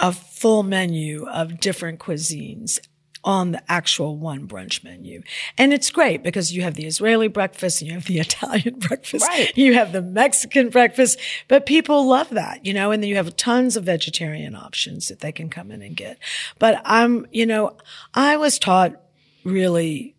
a 0.00 0.12
full 0.12 0.62
menu 0.62 1.26
of 1.26 1.60
different 1.60 1.98
cuisines 1.98 2.78
on 3.24 3.52
the 3.52 3.62
actual 3.70 4.16
one 4.16 4.46
brunch 4.46 4.84
menu. 4.84 5.22
And 5.56 5.72
it's 5.72 5.90
great 5.90 6.22
because 6.22 6.52
you 6.52 6.62
have 6.62 6.74
the 6.74 6.86
Israeli 6.86 7.28
breakfast 7.28 7.80
and 7.80 7.88
you 7.88 7.94
have 7.94 8.06
the 8.06 8.18
Italian 8.20 8.78
breakfast. 8.78 9.26
Right. 9.26 9.56
You 9.56 9.74
have 9.74 9.92
the 9.92 10.02
Mexican 10.02 10.70
breakfast, 10.70 11.18
but 11.48 11.66
people 11.66 12.06
love 12.08 12.30
that, 12.30 12.64
you 12.64 12.72
know, 12.72 12.90
and 12.90 13.02
then 13.02 13.10
you 13.10 13.16
have 13.16 13.36
tons 13.36 13.76
of 13.76 13.84
vegetarian 13.84 14.54
options 14.54 15.08
that 15.08 15.20
they 15.20 15.32
can 15.32 15.50
come 15.50 15.70
in 15.70 15.82
and 15.82 15.96
get. 15.96 16.18
But 16.58 16.80
I'm, 16.84 17.26
you 17.32 17.46
know, 17.46 17.76
I 18.14 18.36
was 18.36 18.58
taught 18.58 19.00
really 19.44 20.14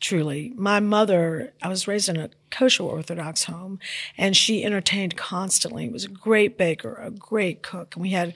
truly. 0.00 0.52
My 0.56 0.80
mother, 0.80 1.52
I 1.62 1.68
was 1.68 1.86
raised 1.86 2.08
in 2.08 2.16
a 2.16 2.30
kosher 2.50 2.82
Orthodox 2.82 3.44
home, 3.44 3.78
and 4.16 4.36
she 4.36 4.64
entertained 4.64 5.16
constantly. 5.16 5.88
Was 5.88 6.04
a 6.04 6.08
great 6.08 6.58
baker, 6.58 6.94
a 6.94 7.10
great 7.10 7.62
cook, 7.62 7.94
and 7.94 8.02
we 8.02 8.10
had 8.10 8.34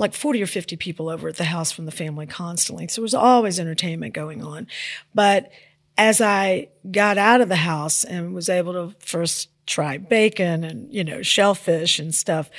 like 0.00 0.14
40 0.14 0.42
or 0.42 0.46
50 0.46 0.76
people 0.76 1.08
over 1.08 1.28
at 1.28 1.36
the 1.36 1.44
house 1.44 1.70
from 1.70 1.84
the 1.84 1.92
family 1.92 2.26
constantly. 2.26 2.88
So 2.88 3.00
there 3.00 3.04
was 3.04 3.14
always 3.14 3.60
entertainment 3.60 4.14
going 4.14 4.42
on. 4.42 4.66
But 5.14 5.52
as 5.98 6.20
I 6.20 6.68
got 6.90 7.18
out 7.18 7.40
of 7.40 7.48
the 7.48 7.56
house 7.56 8.02
and 8.02 8.34
was 8.34 8.48
able 8.48 8.72
to 8.72 8.96
first 8.98 9.50
try 9.66 9.98
bacon 9.98 10.64
and, 10.64 10.92
you 10.92 11.04
know, 11.04 11.22
shellfish 11.22 11.98
and 11.98 12.14
stuff, 12.14 12.50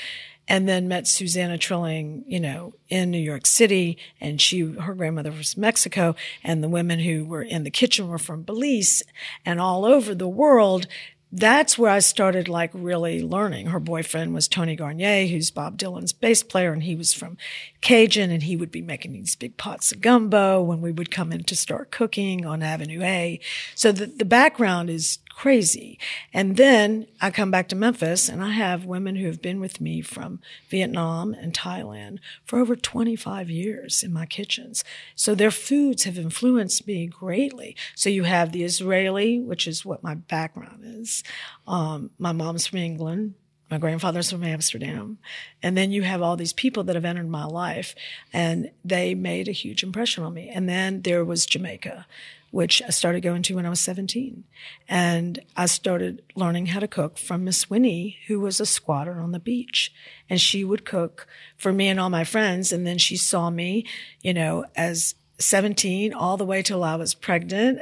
and 0.47 0.67
then 0.67 0.87
met 0.87 1.07
Susana 1.07 1.57
Trilling, 1.57 2.23
you 2.27 2.39
know, 2.39 2.73
in 2.89 3.09
New 3.09 3.17
York 3.17 3.45
City. 3.45 3.97
And 4.19 4.39
she, 4.39 4.61
her 4.61 4.93
grandmother 4.93 5.31
was 5.31 5.53
from 5.53 5.61
Mexico 5.61 6.15
and 6.43 6.63
the 6.63 6.69
women 6.69 6.99
who 6.99 7.25
were 7.25 7.41
in 7.41 7.63
the 7.63 7.71
kitchen 7.71 8.07
were 8.07 8.17
from 8.17 8.43
Belize 8.43 9.01
and 9.45 9.59
all 9.59 9.85
over 9.85 10.13
the 10.13 10.27
world. 10.27 10.87
That's 11.31 11.77
where 11.77 11.91
I 11.91 11.99
started 11.99 12.49
like 12.49 12.71
really 12.73 13.21
learning. 13.21 13.67
Her 13.67 13.79
boyfriend 13.79 14.33
was 14.33 14.49
Tony 14.49 14.75
Garnier, 14.75 15.27
who's 15.27 15.49
Bob 15.49 15.77
Dylan's 15.77 16.11
bass 16.11 16.43
player, 16.43 16.73
and 16.73 16.83
he 16.83 16.95
was 16.95 17.13
from 17.13 17.37
Cajun, 17.79 18.31
and 18.31 18.43
he 18.43 18.57
would 18.57 18.71
be 18.71 18.81
making 18.81 19.13
these 19.13 19.37
big 19.37 19.55
pots 19.55 19.93
of 19.93 20.01
gumbo 20.01 20.61
when 20.61 20.81
we 20.81 20.91
would 20.91 21.09
come 21.09 21.31
in 21.31 21.43
to 21.45 21.55
start 21.55 21.89
cooking 21.89 22.45
on 22.45 22.61
Avenue 22.61 23.01
A. 23.01 23.39
So 23.75 23.93
the, 23.93 24.07
the 24.07 24.25
background 24.25 24.89
is 24.89 25.19
crazy. 25.41 25.97
And 26.35 26.55
then 26.55 27.07
I 27.19 27.31
come 27.31 27.49
back 27.49 27.67
to 27.69 27.75
Memphis 27.75 28.29
and 28.29 28.43
I 28.43 28.51
have 28.51 28.85
women 28.85 29.15
who 29.15 29.25
have 29.25 29.41
been 29.41 29.59
with 29.59 29.81
me 29.81 30.01
from 30.01 30.39
Vietnam 30.69 31.33
and 31.33 31.51
Thailand 31.51 32.19
for 32.45 32.59
over 32.59 32.75
25 32.75 33.49
years 33.49 34.03
in 34.03 34.13
my 34.13 34.27
kitchens. 34.27 34.83
So 35.15 35.33
their 35.33 35.49
foods 35.49 36.03
have 36.03 36.19
influenced 36.19 36.85
me 36.85 37.07
greatly. 37.07 37.75
So 37.95 38.07
you 38.07 38.21
have 38.25 38.51
the 38.51 38.63
Israeli, 38.63 39.39
which 39.39 39.65
is 39.65 39.83
what 39.83 40.03
my 40.03 40.13
background 40.13 40.83
is. 40.85 41.23
Um, 41.65 42.11
my 42.19 42.33
mom's 42.33 42.67
from 42.67 42.77
England. 42.77 43.33
My 43.71 43.79
grandfather's 43.79 44.29
from 44.29 44.43
Amsterdam. 44.43 45.17
And 45.63 45.75
then 45.75 45.91
you 45.91 46.03
have 46.03 46.21
all 46.21 46.37
these 46.37 46.53
people 46.53 46.83
that 46.83 46.95
have 46.95 47.05
entered 47.05 47.29
my 47.29 47.45
life 47.45 47.95
and 48.31 48.69
they 48.85 49.15
made 49.15 49.47
a 49.47 49.53
huge 49.53 49.81
impression 49.81 50.23
on 50.23 50.35
me. 50.35 50.49
And 50.49 50.69
then 50.69 51.01
there 51.01 51.25
was 51.25 51.47
Jamaica 51.47 52.05
which 52.51 52.81
I 52.85 52.89
started 52.89 53.21
going 53.21 53.41
to 53.43 53.55
when 53.55 53.65
I 53.65 53.69
was 53.69 53.79
17. 53.79 54.43
And 54.87 55.39
I 55.55 55.65
started 55.65 56.21
learning 56.35 56.67
how 56.67 56.81
to 56.81 56.87
cook 56.87 57.17
from 57.17 57.45
Miss 57.45 57.69
Winnie, 57.69 58.17
who 58.27 58.39
was 58.39 58.59
a 58.59 58.65
squatter 58.65 59.19
on 59.19 59.31
the 59.31 59.39
beach. 59.39 59.91
And 60.29 60.39
she 60.39 60.63
would 60.63 60.85
cook 60.85 61.27
for 61.57 61.71
me 61.71 61.87
and 61.87 61.99
all 61.99 62.09
my 62.09 62.25
friends. 62.25 62.71
And 62.71 62.85
then 62.85 62.97
she 62.97 63.15
saw 63.15 63.49
me, 63.49 63.85
you 64.21 64.33
know, 64.33 64.65
as 64.75 65.15
17 65.39 66.13
all 66.13 66.37
the 66.37 66.45
way 66.45 66.61
till 66.61 66.83
I 66.83 66.95
was 66.97 67.13
pregnant, 67.13 67.79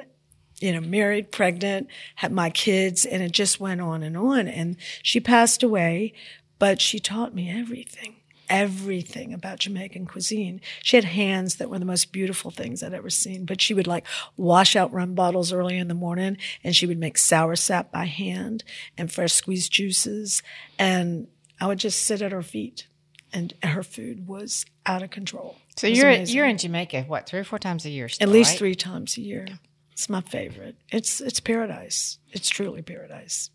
you 0.59 0.71
know, 0.71 0.81
married, 0.81 1.31
pregnant, 1.31 1.87
had 2.15 2.31
my 2.31 2.49
kids, 2.49 3.05
and 3.05 3.23
it 3.23 3.31
just 3.31 3.59
went 3.59 3.81
on 3.81 4.03
and 4.03 4.15
on. 4.15 4.47
And 4.47 4.77
she 5.01 5.19
passed 5.19 5.63
away, 5.63 6.13
but 6.59 6.79
she 6.79 6.99
taught 6.99 7.33
me 7.33 7.49
everything 7.49 8.18
everything 8.49 9.33
about 9.33 9.59
Jamaican 9.59 10.05
cuisine. 10.07 10.59
She 10.83 10.97
had 10.97 11.05
hands 11.05 11.55
that 11.55 11.69
were 11.69 11.79
the 11.79 11.85
most 11.85 12.11
beautiful 12.11 12.51
things 12.51 12.81
I'd 12.81 12.93
ever 12.93 13.09
seen, 13.09 13.45
but 13.45 13.61
she 13.61 13.73
would 13.73 13.87
like 13.87 14.05
wash 14.35 14.75
out 14.75 14.91
rum 14.91 15.13
bottles 15.13 15.53
early 15.53 15.77
in 15.77 15.87
the 15.87 15.93
morning 15.93 16.37
and 16.63 16.75
she 16.75 16.85
would 16.85 16.97
make 16.97 17.17
soursop 17.17 17.91
by 17.91 18.05
hand 18.05 18.63
and 18.97 19.11
fresh 19.11 19.33
squeezed 19.33 19.71
juices. 19.71 20.41
And 20.77 21.27
I 21.61 21.67
would 21.67 21.79
just 21.79 22.01
sit 22.01 22.21
at 22.21 22.31
her 22.31 22.43
feet 22.43 22.87
and 23.31 23.53
her 23.63 23.83
food 23.83 24.27
was 24.27 24.65
out 24.85 25.03
of 25.03 25.11
control. 25.11 25.57
So 25.77 25.87
you're, 25.87 26.11
you're 26.11 26.47
in 26.47 26.57
Jamaica, 26.57 27.03
what, 27.03 27.27
three 27.27 27.39
or 27.39 27.43
four 27.43 27.59
times 27.59 27.85
a 27.85 27.89
year? 27.89 28.09
Still, 28.09 28.27
at 28.27 28.33
least 28.33 28.51
right? 28.51 28.57
three 28.57 28.75
times 28.75 29.17
a 29.17 29.21
year. 29.21 29.45
Yeah. 29.47 29.55
It's 29.91 30.09
my 30.09 30.21
favorite. 30.21 30.75
It's, 30.91 31.21
it's 31.21 31.39
paradise. 31.39 32.17
It's 32.31 32.49
truly 32.49 32.81
paradise. 32.81 33.49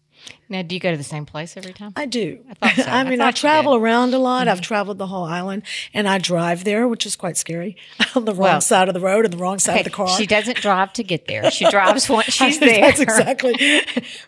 Now, 0.49 0.63
do 0.63 0.75
you 0.75 0.81
go 0.81 0.91
to 0.91 0.97
the 0.97 1.03
same 1.03 1.25
place 1.25 1.57
every 1.57 1.73
time? 1.73 1.93
I 1.97 2.07
do. 2.07 2.39
I, 2.61 2.75
so. 2.75 2.83
I 2.89 3.05
mean, 3.05 3.21
I, 3.21 3.29
I 3.29 3.31
travel 3.31 3.75
around 3.75 4.13
a 4.13 4.19
lot. 4.19 4.43
Mm-hmm. 4.43 4.51
I've 4.51 4.61
traveled 4.61 4.99
the 4.99 5.07
whole 5.07 5.25
island, 5.25 5.63
and 5.93 6.09
I 6.09 6.19
drive 6.19 6.65
there, 6.65 6.87
which 6.87 7.07
is 7.07 7.17
quite 7.17 7.37
scary. 7.37 7.77
on 8.15 8.25
the 8.25 8.33
wrong 8.33 8.43
well, 8.43 8.61
side 8.61 8.89
of 8.89 8.95
the 8.95 9.01
road 9.01 9.25
and 9.25 9.33
the 9.33 9.39
wrong 9.39 9.59
side 9.59 9.73
okay, 9.73 9.81
of 9.81 9.85
the 9.85 9.91
car. 9.91 10.09
She 10.09 10.27
doesn't 10.27 10.59
drive 10.59 10.93
to 10.95 11.03
get 11.03 11.27
there. 11.27 11.51
She 11.51 11.69
drives 11.71 12.09
once 12.09 12.27
she's 12.33 12.59
there. 12.61 12.81
That's 12.81 13.01
exactly. 13.01 13.55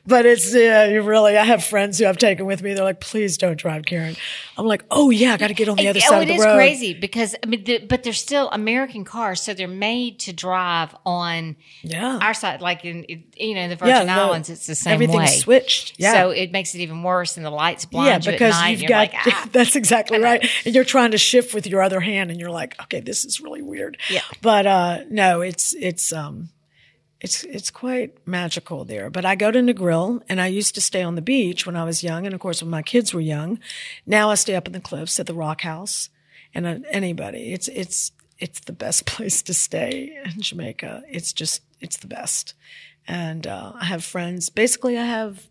but 0.06 0.26
it's 0.26 0.54
yeah, 0.54 0.86
you 0.86 1.02
really. 1.02 1.36
I 1.36 1.44
have 1.44 1.62
friends 1.62 1.98
who 1.98 2.06
I've 2.06 2.18
taken 2.18 2.46
with 2.46 2.62
me. 2.62 2.74
They're 2.74 2.84
like, 2.84 3.00
"Please 3.00 3.36
don't 3.36 3.58
drive, 3.58 3.84
Karen." 3.84 4.16
I'm 4.56 4.66
like, 4.66 4.84
"Oh 4.90 5.10
yeah, 5.10 5.34
I 5.34 5.36
got 5.36 5.48
to 5.48 5.54
get 5.54 5.68
on 5.68 5.76
the 5.76 5.88
other 5.88 5.98
it, 5.98 6.02
side 6.02 6.18
oh, 6.18 6.22
of 6.22 6.28
the 6.28 6.44
road." 6.44 6.46
It 6.46 6.50
is 6.50 6.54
crazy 6.56 6.94
because 6.94 7.36
I 7.42 7.46
mean, 7.46 7.64
the, 7.64 7.78
but 7.78 8.02
they're 8.02 8.12
still 8.12 8.48
American 8.50 9.04
cars, 9.04 9.42
so 9.42 9.54
they're 9.54 9.68
made 9.68 10.18
to 10.20 10.32
drive 10.32 10.94
on 11.04 11.56
yeah. 11.82 12.18
our 12.20 12.34
side. 12.34 12.60
Like 12.60 12.84
in 12.84 13.04
you 13.36 13.54
know 13.54 13.68
the 13.68 13.76
Virgin 13.76 14.06
yeah, 14.06 14.24
Islands, 14.24 14.48
it's 14.48 14.66
the 14.66 14.74
same 14.74 14.94
everything's 14.94 15.18
way. 15.18 15.38
switched. 15.38 15.75
Yeah. 15.96 16.12
So 16.12 16.30
it 16.30 16.52
makes 16.52 16.74
it 16.74 16.80
even 16.80 17.02
worse, 17.02 17.36
and 17.36 17.44
the 17.44 17.50
lights 17.50 17.84
blind 17.84 18.24
yeah, 18.24 18.32
because 18.32 18.54
night, 18.54 18.78
you've 18.78 18.88
got 18.88 19.12
like, 19.12 19.14
ah. 19.26 19.48
that's 19.52 19.76
exactly 19.76 20.18
right, 20.18 20.46
and 20.64 20.74
you're 20.74 20.84
trying 20.84 21.12
to 21.12 21.18
shift 21.18 21.54
with 21.54 21.66
your 21.66 21.82
other 21.82 22.00
hand, 22.00 22.30
and 22.30 22.40
you're 22.40 22.50
like, 22.50 22.80
okay, 22.82 23.00
this 23.00 23.24
is 23.24 23.40
really 23.40 23.62
weird. 23.62 23.98
Yeah, 24.10 24.22
but 24.42 24.66
uh, 24.66 24.98
no, 25.10 25.40
it's 25.40 25.74
it's 25.74 26.12
um, 26.12 26.50
it's 27.20 27.44
it's 27.44 27.70
quite 27.70 28.26
magical 28.26 28.84
there. 28.84 29.10
But 29.10 29.24
I 29.24 29.34
go 29.34 29.50
to 29.50 29.60
Negril, 29.60 30.22
and 30.28 30.40
I 30.40 30.48
used 30.48 30.74
to 30.74 30.80
stay 30.80 31.02
on 31.02 31.14
the 31.14 31.22
beach 31.22 31.66
when 31.66 31.76
I 31.76 31.84
was 31.84 32.02
young, 32.02 32.26
and 32.26 32.34
of 32.34 32.40
course 32.40 32.62
when 32.62 32.70
my 32.70 32.82
kids 32.82 33.14
were 33.14 33.20
young. 33.20 33.58
Now 34.04 34.30
I 34.30 34.34
stay 34.34 34.54
up 34.54 34.66
in 34.66 34.72
the 34.72 34.80
cliffs 34.80 35.18
at 35.18 35.26
the 35.26 35.34
Rock 35.34 35.62
House, 35.62 36.10
and 36.54 36.66
uh, 36.66 36.78
anybody, 36.90 37.52
it's 37.52 37.68
it's 37.68 38.12
it's 38.38 38.60
the 38.60 38.72
best 38.72 39.06
place 39.12 39.42
to 39.42 39.54
stay 39.54 40.18
in 40.24 40.40
Jamaica. 40.40 41.02
It's 41.08 41.32
just 41.32 41.62
it's 41.80 41.96
the 41.96 42.06
best, 42.06 42.54
and 43.06 43.46
uh, 43.46 43.72
I 43.74 43.86
have 43.86 44.04
friends. 44.04 44.48
Basically, 44.48 44.98
I 44.98 45.04
have 45.04 45.46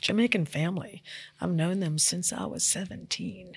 Jamaican 0.00 0.46
family. 0.46 1.02
I've 1.40 1.50
known 1.50 1.80
them 1.80 1.98
since 1.98 2.32
I 2.32 2.44
was 2.46 2.62
17. 2.64 3.56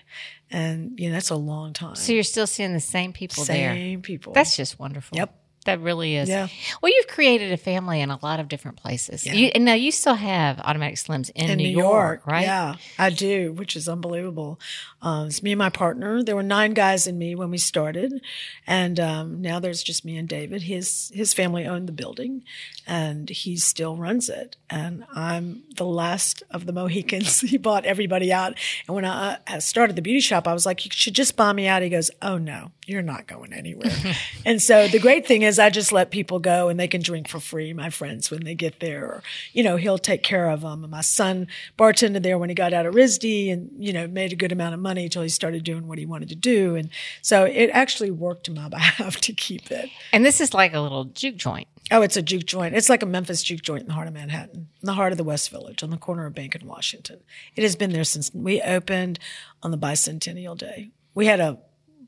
And, 0.50 1.00
you 1.00 1.10
know, 1.10 1.14
that's 1.14 1.30
a 1.30 1.36
long 1.36 1.74
time. 1.74 1.96
So 1.96 2.14
you're 2.14 2.24
still 2.24 2.48
seeing 2.48 2.74
the 2.74 2.80
same 2.80 3.14
people 3.14 3.44
same 3.44 3.58
there? 3.58 3.76
Same 3.76 4.02
people. 4.02 4.34
That's 4.34 4.56
just 4.56 4.80
wonderful. 4.80 5.18
Yep. 5.18 5.36
That 5.66 5.82
really 5.82 6.16
is. 6.16 6.30
Yeah. 6.30 6.48
Well, 6.82 6.92
you've 6.92 7.08
created 7.08 7.52
a 7.52 7.58
family 7.58 8.02
in 8.02 8.10
a 8.10 8.20
lot 8.24 8.40
of 8.40 8.48
different 8.48 8.78
places. 8.78 9.26
Yeah. 9.26 9.34
You, 9.34 9.48
and 9.54 9.66
now 9.66 9.74
you 9.74 9.92
still 9.92 10.16
have 10.16 10.60
Automatic 10.60 10.96
Slims 10.96 11.30
in, 11.36 11.50
in 11.50 11.58
New, 11.58 11.66
New 11.66 11.70
York, 11.78 12.22
York, 12.22 12.28
right? 12.28 12.44
Yeah, 12.44 12.76
I 12.98 13.10
do, 13.10 13.52
which 13.54 13.76
is 13.76 13.90
unbelievable. 13.90 14.60
Um, 15.02 15.28
it's 15.28 15.44
me 15.44 15.52
and 15.52 15.60
my 15.60 15.70
partner. 15.70 16.24
There 16.24 16.36
were 16.36 16.44
nine 16.44 16.74
guys 16.74 17.08
in 17.08 17.18
me 17.18 17.36
when 17.36 17.52
we 17.52 17.58
started, 17.58 18.22
and 18.68 19.00
um, 19.00 19.42
now 19.42 19.60
there's 19.60 19.84
just 19.84 20.04
me 20.04 20.18
and 20.18 20.28
David. 20.28 20.64
His 20.64 21.12
his 21.14 21.34
family 21.34 21.66
owned 21.66 21.88
the 21.88 21.94
building, 21.94 22.44
and 22.88 23.30
he 23.30 23.56
still 23.58 23.96
runs 23.96 24.30
it. 24.30 24.56
And 24.70 25.06
I'm 25.14 25.64
the 25.76 25.86
last 25.86 26.44
of 26.52 26.66
the 26.66 26.74
Mohicans. 26.74 27.42
he 27.50 27.58
bought 27.58 27.86
everybody 27.86 28.34
out. 28.34 28.56
And 28.88 28.96
when 28.96 29.06
I 29.06 29.38
started 29.60 29.96
the 29.96 30.02
beauty 30.02 30.20
shop, 30.20 30.48
I 30.48 30.54
was 30.54 30.66
like, 30.66 30.86
"You 30.86 30.92
should 30.94 31.16
just 31.16 31.36
buy 31.36 31.54
me 31.54 31.68
out." 31.68 31.82
He 31.82 31.90
goes, 31.90 32.12
"Oh 32.22 32.38
no, 32.38 32.72
you're 32.86 33.02
not 33.02 33.28
going 33.28 33.54
anywhere." 33.54 33.92
and 34.46 34.62
so 34.62 34.88
the 34.88 35.00
great 35.00 35.28
thing 35.28 35.44
is, 35.44 35.59
I 35.60 35.70
just 35.70 35.92
let 35.92 36.12
people 36.12 36.40
go, 36.40 36.70
and 36.70 36.80
they 36.80 36.88
can 36.88 37.02
drink 37.02 37.28
for 37.28 37.40
free. 37.40 37.74
My 37.74 37.90
friends 37.90 38.30
when 38.30 38.44
they 38.44 38.56
get 38.56 38.80
there, 38.80 39.06
or, 39.06 39.24
you 39.54 39.64
know, 39.64 39.78
he'll 39.78 39.98
take 39.98 40.24
care 40.24 40.50
of 40.50 40.62
them. 40.62 40.84
And 40.84 40.92
my 40.92 41.02
son 41.02 41.48
bartended 41.78 42.24
there 42.24 42.38
when 42.38 42.50
he 42.50 42.56
got 42.56 42.74
out 42.74 42.86
of 42.86 42.94
RISD, 42.94 43.52
and 43.52 43.72
you 43.78 43.94
know, 43.94 44.08
made 44.08 44.34
a 44.34 44.36
good 44.36 44.52
amount 44.52 44.74
of 44.74 44.80
money 44.80 44.90
money 44.90 45.06
until 45.06 45.22
he 45.22 45.30
started 45.30 45.64
doing 45.64 45.88
what 45.88 45.98
he 45.98 46.06
wanted 46.06 46.30
to 46.30 46.36
do. 46.36 46.76
And 46.76 46.90
so 47.22 47.46
it 47.46 47.70
actually 47.72 48.12
worked 48.12 48.46
to 48.46 48.52
my 48.52 48.70
behalf 48.78 49.18
to 49.22 49.34
keep 49.34 49.72
it. 49.72 49.90
And 50.12 50.26
this 50.26 50.42
is 50.42 50.54
like 50.54 50.74
a 50.74 50.80
little 50.80 51.06
juke 51.06 51.38
joint. 51.38 51.68
Oh, 51.92 52.02
it's 52.02 52.18
a 52.18 52.22
juke 52.22 52.46
joint. 52.46 52.76
It's 52.76 52.90
like 52.90 53.02
a 53.02 53.08
Memphis 53.08 53.42
juke 53.42 53.62
joint 53.62 53.82
in 53.82 53.88
the 53.88 53.94
heart 53.94 54.08
of 54.08 54.14
Manhattan, 54.14 54.68
in 54.82 54.86
the 54.86 54.94
heart 54.94 55.12
of 55.12 55.18
the 55.18 55.24
West 55.24 55.50
Village, 55.50 55.82
on 55.82 55.90
the 55.90 55.98
corner 55.98 56.26
of 56.26 56.36
Bank 56.36 56.54
and 56.54 56.64
Washington. 56.64 57.20
It 57.56 57.64
has 57.64 57.76
been 57.76 57.92
there 57.92 58.04
since 58.04 58.32
we 58.34 58.62
opened 58.62 59.18
on 59.64 59.72
the 59.72 59.78
bicentennial 59.78 60.58
day. 60.58 60.92
We 61.16 61.26
had 61.26 61.40
a 61.40 61.58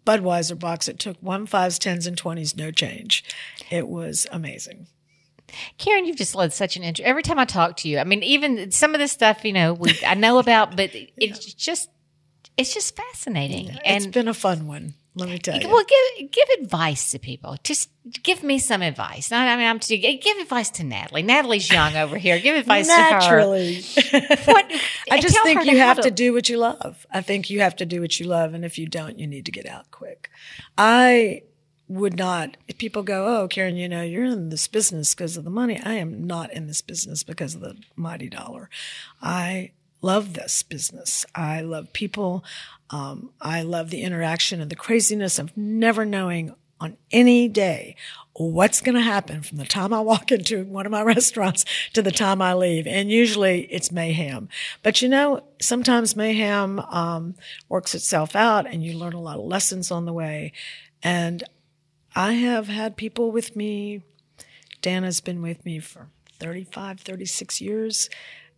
Budweiser 0.06 0.58
box 0.58 0.88
that 0.88 1.00
took 1.00 1.18
one 1.22 1.46
fives, 1.46 1.78
tens, 1.78 2.08
and 2.08 2.18
twenties, 2.18 2.56
no 2.56 2.72
change. 2.72 3.24
It 3.70 3.88
was 3.88 4.28
amazing. 4.32 4.88
Karen, 5.78 6.06
you've 6.06 6.18
just 6.18 6.36
led 6.36 6.54
such 6.54 6.78
an 6.78 6.84
interest. 6.84 7.08
Every 7.08 7.24
time 7.24 7.38
I 7.38 7.46
talk 7.46 7.78
to 7.78 7.90
you, 7.90 8.00
I 8.00 8.04
mean, 8.04 8.24
even 8.24 8.72
some 8.72 8.96
of 8.96 9.00
this 9.00 9.12
stuff, 9.12 9.44
you 9.44 9.54
know, 9.54 9.74
we 9.74 10.00
I 10.06 10.16
know 10.16 10.40
about, 10.40 10.76
but 10.76 10.92
it's 11.18 11.54
just 11.54 11.90
it's 12.58 12.74
just 12.74 12.96
fascinating. 12.96 13.68
Yeah, 13.68 13.80
and 13.86 14.06
it's 14.06 14.14
been 14.14 14.28
a 14.28 14.34
fun 14.34 14.68
one. 14.68 14.94
Let 15.14 15.28
me 15.28 15.40
tell 15.40 15.60
you. 15.60 15.68
Well, 15.68 15.84
give 15.84 16.32
give 16.32 16.48
advice 16.62 17.12
to 17.12 17.20
people. 17.20 17.58
Just 17.64 17.90
give 18.24 18.44
me 18.44 18.60
some 18.60 18.82
advice. 18.82 19.30
Not, 19.30 19.46
I 19.46 19.58
mean, 19.58 19.68
I'm 19.68 19.80
to 19.80 19.98
give 19.98 20.38
advice 20.38 20.70
to 20.72 20.86
Natalie. 20.86 21.22
Natalie's 21.22 21.70
young 21.70 21.98
over 21.98 22.18
here. 22.18 22.40
Give 22.40 22.56
advice 22.56 22.88
Naturally. 22.88 23.82
to 23.82 24.20
her. 24.20 24.36
what, 24.46 24.72
I 25.12 25.20
just 25.20 25.38
think 25.44 25.66
you 25.66 25.78
have 25.80 25.98
to, 25.98 26.04
to 26.04 26.12
do 26.12 26.32
what 26.32 26.48
you 26.48 26.58
love. 26.58 27.06
I 27.12 27.22
think 27.22 27.50
you 27.50 27.60
have 27.60 27.76
to 27.78 27.86
do 27.86 28.00
what 28.00 28.20
you 28.22 28.26
love, 28.26 28.54
and 28.54 28.64
if 28.64 28.78
you 28.78 28.88
don't, 28.88 29.20
you 29.20 29.28
need 29.28 29.46
to 29.46 29.52
get 29.52 29.66
out 29.66 29.92
quick. 29.92 30.30
I 30.78 31.42
would 31.90 32.18
not. 32.18 32.56
If 32.70 32.78
people 32.78 33.04
go, 33.04 33.42
"Oh, 33.42 33.48
Karen, 33.50 33.76
you 33.76 33.90
know, 33.90 34.04
you're 34.04 34.24
in 34.24 34.48
this 34.48 34.70
business 34.70 35.14
because 35.14 35.36
of 35.36 35.44
the 35.44 35.50
money," 35.50 35.78
I 35.84 35.96
am 35.96 36.26
not 36.26 36.54
in 36.54 36.68
this 36.68 36.82
business 36.82 37.24
because 37.24 37.54
of 37.54 37.60
the 37.60 37.76
mighty 37.98 38.30
dollar. 38.30 38.70
I 39.22 39.72
love 40.02 40.34
this 40.34 40.64
business. 40.64 41.26
I 41.36 41.62
love 41.62 41.94
people. 41.94 42.44
Um, 42.90 43.32
I 43.40 43.62
love 43.62 43.90
the 43.90 44.02
interaction 44.02 44.62
and 44.62 44.70
the 44.70 44.76
craziness 44.76 45.40
of 45.40 45.56
never 45.56 46.06
knowing 46.06 46.56
on 46.80 46.98
any 47.12 47.48
day 47.48 47.96
what's 48.34 48.82
going 48.82 48.96
to 48.96 49.02
happen 49.02 49.44
from 49.44 49.60
the 49.60 49.66
time 49.66 49.94
I 49.94 50.02
walk 50.02 50.32
into 50.32 50.66
one 50.66 50.86
of 50.86 50.92
my 50.92 51.02
restaurants 51.16 51.64
to 51.94 52.02
the 52.02 52.12
time 52.12 52.42
I 52.42 52.54
leave. 52.54 52.88
And 52.88 53.12
usually 53.12 53.62
it's 53.72 53.92
mayhem. 53.92 54.50
But 54.82 55.02
you 55.02 55.10
know, 55.10 55.44
sometimes 55.62 56.16
mayhem 56.16 56.80
um, 56.80 57.36
works 57.70 57.94
itself 57.94 58.36
out 58.36 58.66
and 58.66 58.84
you 58.84 58.98
learn 58.98 59.14
a 59.14 59.22
lot 59.22 59.38
of 59.38 59.46
lessons 59.46 59.92
on 59.92 60.06
the 60.06 60.14
way. 60.14 60.54
And 61.04 61.44
I 62.16 62.34
have 62.34 62.68
had 62.68 62.98
people 62.98 63.32
with 63.32 63.56
me. 63.56 64.02
Dana's 64.82 65.22
been 65.22 65.42
with 65.42 65.64
me 65.64 65.80
for 65.80 66.08
35, 66.40 67.00
36 67.02 67.62
years 67.62 68.10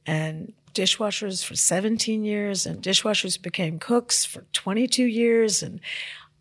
and 0.05 0.53
dishwashers 0.73 1.43
for 1.43 1.55
17 1.55 2.23
years 2.23 2.65
and 2.65 2.81
dishwashers 2.81 3.41
became 3.41 3.79
cooks 3.79 4.25
for 4.25 4.45
22 4.53 5.03
years. 5.03 5.63
And 5.63 5.79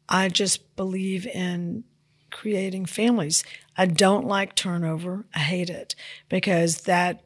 I 0.08 0.28
just 0.28 0.74
believe 0.76 1.26
in 1.26 1.84
creating 2.30 2.86
families. 2.86 3.44
I 3.76 3.86
don't 3.86 4.26
like 4.26 4.54
turnover. 4.54 5.26
I 5.34 5.40
hate 5.40 5.70
it 5.70 5.94
because 6.28 6.82
that 6.82 7.22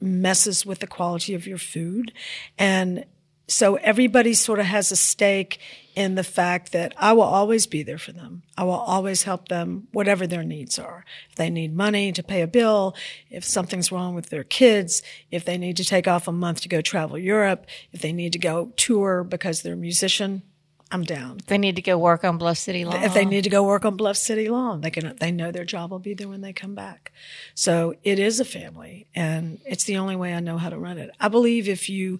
messes 0.00 0.64
with 0.64 0.80
the 0.80 0.86
quality 0.86 1.34
of 1.34 1.46
your 1.46 1.58
food. 1.58 2.12
And 2.58 3.04
so 3.46 3.76
everybody 3.76 4.34
sort 4.34 4.58
of 4.58 4.66
has 4.66 4.90
a 4.90 4.96
stake 4.96 5.58
in 5.94 6.14
the 6.16 6.24
fact 6.24 6.72
that 6.72 6.92
I 6.96 7.12
will 7.12 7.22
always 7.22 7.66
be 7.66 7.82
there 7.82 7.98
for 7.98 8.12
them. 8.12 8.42
I 8.58 8.64
will 8.64 8.72
always 8.72 9.22
help 9.24 9.48
them, 9.48 9.86
whatever 9.92 10.26
their 10.26 10.42
needs 10.42 10.78
are. 10.78 11.04
If 11.30 11.36
they 11.36 11.50
need 11.50 11.76
money 11.76 12.10
to 12.12 12.22
pay 12.22 12.42
a 12.42 12.46
bill, 12.46 12.96
if 13.30 13.44
something's 13.44 13.92
wrong 13.92 14.14
with 14.14 14.30
their 14.30 14.44
kids, 14.44 15.02
if 15.30 15.44
they 15.44 15.58
need 15.58 15.76
to 15.76 15.84
take 15.84 16.08
off 16.08 16.26
a 16.26 16.32
month 16.32 16.62
to 16.62 16.68
go 16.68 16.80
travel 16.80 17.18
Europe, 17.18 17.66
if 17.92 18.00
they 18.00 18.12
need 18.12 18.32
to 18.32 18.38
go 18.38 18.72
tour 18.76 19.22
because 19.22 19.62
they're 19.62 19.74
a 19.74 19.76
musician, 19.76 20.42
I'm 20.90 21.04
down. 21.04 21.40
They 21.46 21.58
need 21.58 21.76
to 21.76 21.82
go 21.82 21.98
work 21.98 22.24
on 22.24 22.38
Bluff 22.38 22.58
City 22.58 22.84
Law. 22.84 23.02
If 23.02 23.14
they 23.14 23.24
need 23.24 23.44
to 23.44 23.50
go 23.50 23.64
work 23.64 23.84
on 23.84 23.96
Bluff 23.96 24.16
City 24.16 24.48
Law, 24.48 24.76
they 24.76 24.90
can. 24.90 25.16
They 25.18 25.32
know 25.32 25.50
their 25.50 25.64
job 25.64 25.90
will 25.90 25.98
be 25.98 26.14
there 26.14 26.28
when 26.28 26.40
they 26.40 26.52
come 26.52 26.76
back. 26.76 27.10
So 27.54 27.94
it 28.04 28.20
is 28.20 28.38
a 28.38 28.44
family, 28.44 29.08
and 29.14 29.58
it's 29.64 29.84
the 29.84 29.96
only 29.96 30.14
way 30.14 30.34
I 30.34 30.40
know 30.40 30.56
how 30.56 30.68
to 30.68 30.78
run 30.78 30.98
it. 30.98 31.10
I 31.18 31.28
believe 31.28 31.68
if 31.68 31.88
you 31.88 32.18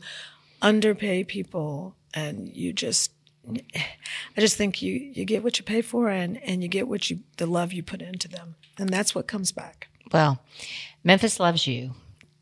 underpay 0.63 1.25
people 1.25 1.97
and 2.13 2.49
you 2.49 2.73
just 2.73 3.13
I 3.47 4.41
just 4.41 4.57
think 4.57 4.81
you 4.81 4.93
you 4.93 5.25
get 5.25 5.43
what 5.43 5.59
you 5.59 5.65
pay 5.65 5.83
for 5.83 6.09
and 6.09 6.43
and 6.43 6.63
you 6.63 6.69
get 6.69 6.89
what 6.89 7.11
you 7.11 7.21
the 7.37 7.47
love 7.47 7.73
you 7.73 7.83
put 7.83 8.01
into 8.01 8.29
them 8.29 8.57
and 8.79 8.89
that's 8.89 9.15
what 9.15 9.27
comes 9.27 9.53
back. 9.53 9.89
Well, 10.13 10.41
Memphis 11.03 11.39
loves 11.41 11.67
you. 11.67 11.93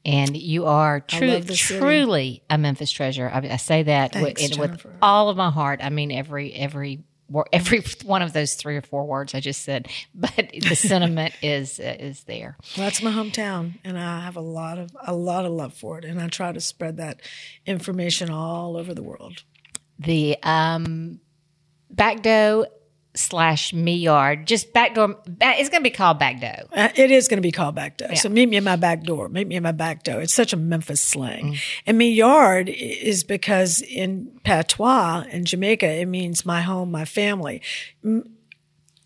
And 0.05 0.37
you 0.37 0.67
are 0.67 0.99
true, 0.99 1.41
truly 1.43 2.43
a 2.51 2.59
Memphis 2.59 2.91
treasure. 2.91 3.31
I, 3.33 3.39
I 3.53 3.57
say 3.57 3.85
that 3.85 4.13
Thanks, 4.13 4.59
with, 4.59 4.85
with, 4.85 4.87
all 5.01 5.29
of 5.29 5.37
my 5.37 5.49
heart. 5.49 5.79
I 5.81 5.91
mean 5.91 6.11
every 6.11 6.53
every 6.53 7.05
every 7.53 7.83
one 8.05 8.23
of 8.23 8.33
those 8.33 8.55
three 8.55 8.77
or 8.77 8.83
four 8.83 9.05
words 9.05 9.35
I 9.35 9.41
just 9.41 9.63
said, 9.63 9.89
but 10.15 10.51
the 10.53 10.77
sentiment 10.77 11.35
is 11.43 11.81
uh, 11.81 11.97
is 11.99 12.25
there. 12.25 12.57
Well, 12.77 12.87
that's 12.87 13.03
my 13.03 13.11
hometown, 13.11 13.75
and 13.85 13.99
I 13.99 14.21
have 14.21 14.37
a 14.37 14.41
lot 14.41 14.79
of 14.79 14.91
a 15.07 15.15
lot 15.15 15.45
of 15.45 15.53
love 15.53 15.75
for 15.75 15.99
it, 15.99 16.05
and 16.05 16.21
I 16.21 16.29
try 16.29 16.53
to 16.53 16.61
spread 16.61 16.97
that 16.99 17.21
information 17.67 18.31
all 18.31 18.77
over 18.77 18.95
the 18.95 19.03
world. 19.03 19.43
The 19.99 20.37
um, 20.43 21.21
Back 21.91 22.23
Do 22.23 22.67
slash 23.15 23.73
me 23.73 23.97
yard. 23.97 24.47
Just 24.47 24.73
back 24.73 24.95
door. 24.95 25.17
Back, 25.27 25.59
it's 25.59 25.69
going 25.69 25.83
to 25.83 25.89
be 25.89 25.95
called 25.95 26.19
Back 26.19 26.41
Do. 26.41 26.47
Uh, 26.73 26.89
it 26.95 27.11
is 27.11 27.29
going 27.29 27.39
to 27.39 27.43
be 27.43 27.53
called 27.53 27.75
Back 27.75 27.99
Do. 27.99 28.07
Yeah. 28.09 28.15
So 28.15 28.29
meet 28.29 28.49
me 28.49 28.57
in 28.57 28.65
my 28.65 28.77
back 28.77 29.03
door. 29.03 29.29
Meet 29.29 29.49
me 29.49 29.57
in 29.57 29.63
my 29.63 29.73
back 29.73 30.03
door. 30.03 30.21
It's 30.21 30.35
such 30.35 30.53
a 30.53 30.57
Memphis 30.57 31.01
slang. 31.01 31.53
Mm. 31.53 31.59
And 31.87 31.99
me 31.99 32.11
yard 32.11 32.69
is 32.69 33.25
because 33.25 33.83
in 33.83 34.41
patois 34.45 35.25
in 35.31 35.45
Jamaica, 35.45 35.89
it 35.89 36.07
means 36.07 36.47
my 36.47 36.63
home, 36.63 36.91
my 36.91 37.05
family. 37.05 37.63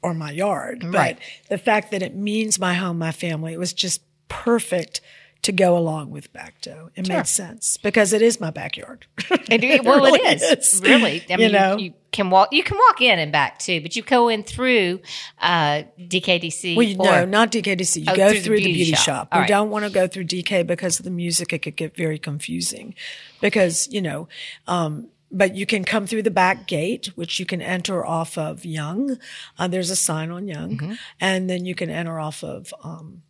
Or 0.02 0.14
my 0.14 0.30
yard. 0.30 0.84
Right. 0.84 1.18
But 1.18 1.48
the 1.48 1.58
fact 1.58 1.90
that 1.90 2.02
it 2.02 2.14
means 2.14 2.58
my 2.58 2.74
home, 2.74 2.98
my 2.98 3.12
family, 3.12 3.52
it 3.52 3.58
was 3.58 3.72
just 3.72 4.02
perfect 4.28 5.00
to 5.42 5.52
go 5.52 5.76
along 5.76 6.10
with 6.10 6.32
Back 6.32 6.60
Do. 6.60 6.90
It 6.94 7.06
sure. 7.06 7.16
made 7.16 7.26
sense 7.26 7.76
because 7.76 8.12
it 8.12 8.22
is 8.22 8.40
my 8.40 8.50
backyard. 8.50 9.06
It, 9.30 9.62
it 9.62 9.84
well, 9.84 9.98
really 9.98 10.18
it 10.20 10.42
is, 10.42 10.74
is, 10.74 10.80
really. 10.80 11.24
I 11.30 11.36
mean, 11.36 11.46
you, 11.46 11.52
know? 11.52 11.76
You, 11.76 11.94
can 12.16 12.30
walk. 12.30 12.48
You 12.50 12.64
can 12.64 12.78
walk 12.78 13.00
in 13.00 13.18
and 13.18 13.30
back 13.30 13.58
too, 13.58 13.80
but 13.80 13.94
you 13.94 14.02
go 14.02 14.28
in 14.28 14.42
through 14.42 15.00
uh, 15.40 15.82
DKDC. 15.98 16.76
Well, 16.76 16.86
you, 16.86 16.96
or, 16.98 17.04
no, 17.04 17.24
not 17.26 17.52
DKDC. 17.52 17.98
You 17.98 18.04
oh, 18.08 18.16
go 18.16 18.30
through, 18.30 18.40
through, 18.40 18.56
the 18.56 18.64
beauty, 18.64 18.74
beauty 18.74 18.92
shop. 18.92 19.04
shop. 19.04 19.28
We 19.34 19.40
right. 19.40 19.48
don't 19.48 19.70
want 19.70 19.84
to 19.84 19.90
go 19.90 20.08
through 20.08 20.24
DK 20.24 20.66
because 20.66 20.98
of 20.98 21.04
the 21.04 21.10
music. 21.10 21.52
It 21.52 21.60
could 21.60 21.76
get 21.76 21.94
very 21.94 22.18
confusing 22.18 22.94
because 23.40 23.88
you 23.88 24.02
know. 24.02 24.28
Um, 24.66 25.08
but 25.32 25.56
you 25.56 25.66
can 25.66 25.84
come 25.84 26.06
through 26.06 26.22
the 26.22 26.30
back 26.30 26.68
gate, 26.68 27.06
which 27.16 27.40
you 27.40 27.46
can 27.46 27.60
enter 27.60 28.06
off 28.06 28.38
of 28.38 28.64
Young. 28.64 29.18
Uh, 29.58 29.66
there's 29.66 29.90
a 29.90 29.96
sign 29.96 30.30
on 30.30 30.46
Young, 30.46 30.78
mm-hmm. 30.78 30.92
and 31.20 31.50
then 31.50 31.64
you 31.64 31.74
can 31.74 31.90
enter 31.90 32.20
off 32.20 32.44
of 32.44 32.72
um, 32.84 33.22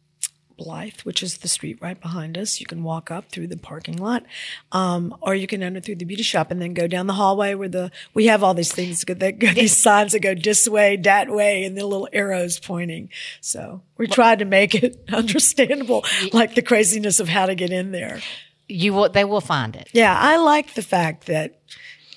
Blythe, 0.57 1.01
which 1.05 1.23
is 1.23 1.39
the 1.39 1.49
street 1.49 1.79
right 1.81 2.01
behind 2.01 2.39
us. 2.39 2.61
You 2.61 2.67
can 2.67 2.83
walk 2.83 3.11
up 3.11 3.31
through 3.31 3.49
the 3.49 3.57
parking 3.57 3.97
lot, 3.97 4.25
um, 4.73 5.17
or 5.21 5.35
you 5.35 5.47
can 5.47 5.63
enter 5.63 5.81
through 5.81 5.97
the 5.97 6.05
beauty 6.05 6.23
shop 6.23 6.51
and 6.51 6.61
then 6.61 6.75
go 6.75 6.87
down 6.87 7.07
the 7.07 7.13
hallway 7.13 7.55
where 7.55 7.69
the 7.69 7.91
we 8.15 8.27
have 8.27 8.43
all 8.43 8.55
these 8.55 8.73
things 8.73 9.05
that 9.05 9.39
go 9.39 9.53
these 9.53 9.77
signs 9.77 10.13
that 10.13 10.21
go 10.21 10.35
this 10.35 10.67
way, 10.69 10.97
that 10.97 11.31
way, 11.31 11.65
and 11.65 11.77
the 11.77 11.87
little 11.87 12.09
arrows 12.13 12.59
pointing. 12.59 13.11
So 13.41 13.83
we 13.99 14.07
tried 14.07 14.39
to 14.41 14.45
make 14.45 14.75
it 14.75 15.03
understandable, 15.13 16.05
like 16.33 16.55
the 16.55 16.63
craziness 16.63 17.21
of 17.21 17.29
how 17.29 17.47
to 17.47 17.55
get 17.55 17.71
in 17.71 17.93
there. 17.93 18.21
You 18.69 18.95
will, 18.95 19.09
they 19.09 19.25
will 19.25 19.41
find 19.41 19.77
it. 19.77 19.89
Yeah, 19.93 20.19
I 20.19 20.39
like 20.39 20.75
the 20.75 20.83
fact 20.83 21.27
that 21.27 21.61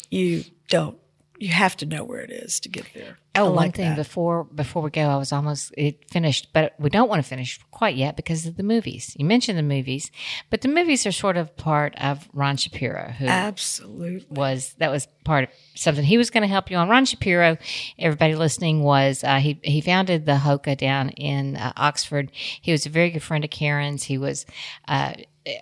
you 0.09 0.45
don't 0.67 0.97
you 1.39 1.49
have 1.49 1.77
to 1.77 1.85
know 1.85 2.03
where 2.03 2.19
it 2.19 2.31
is 2.31 2.59
to 2.59 2.69
get 2.69 2.85
there. 2.93 3.17
Oh, 3.35 3.47
like 3.47 3.55
one 3.55 3.71
thing 3.71 3.89
that. 3.89 3.95
before 3.95 4.43
before 4.43 4.81
we 4.81 4.89
go, 4.89 5.03
I 5.03 5.15
was 5.15 5.31
almost 5.31 5.73
it 5.77 6.09
finished, 6.11 6.49
but 6.51 6.73
we 6.79 6.89
don't 6.89 7.07
want 7.07 7.23
to 7.23 7.27
finish 7.27 7.59
quite 7.71 7.95
yet 7.95 8.17
because 8.17 8.45
of 8.45 8.57
the 8.57 8.63
movies. 8.63 9.15
You 9.17 9.23
mentioned 9.23 9.57
the 9.57 9.63
movies, 9.63 10.11
but 10.49 10.61
the 10.61 10.67
movies 10.67 11.05
are 11.05 11.13
sort 11.13 11.37
of 11.37 11.55
part 11.55 11.95
of 11.95 12.27
Ron 12.33 12.57
Shapiro, 12.57 13.13
who 13.17 13.27
absolutely 13.27 14.25
was 14.29 14.75
that 14.79 14.91
was 14.91 15.07
part 15.23 15.45
of 15.45 15.49
something 15.75 16.03
he 16.03 16.17
was 16.17 16.29
going 16.29 16.41
to 16.41 16.47
help 16.47 16.69
you 16.69 16.75
on. 16.75 16.89
Ron 16.89 17.05
Shapiro, 17.05 17.57
everybody 17.97 18.35
listening, 18.35 18.83
was 18.83 19.23
uh, 19.23 19.37
he 19.37 19.59
he 19.63 19.79
founded 19.79 20.25
the 20.25 20.33
Hoka 20.33 20.77
down 20.77 21.09
in 21.09 21.55
uh, 21.55 21.71
Oxford. 21.77 22.31
He 22.33 22.73
was 22.73 22.85
a 22.85 22.89
very 22.89 23.11
good 23.11 23.23
friend 23.23 23.43
of 23.45 23.49
Karen's. 23.49 24.03
He 24.03 24.17
was. 24.17 24.45
Uh, 24.87 25.13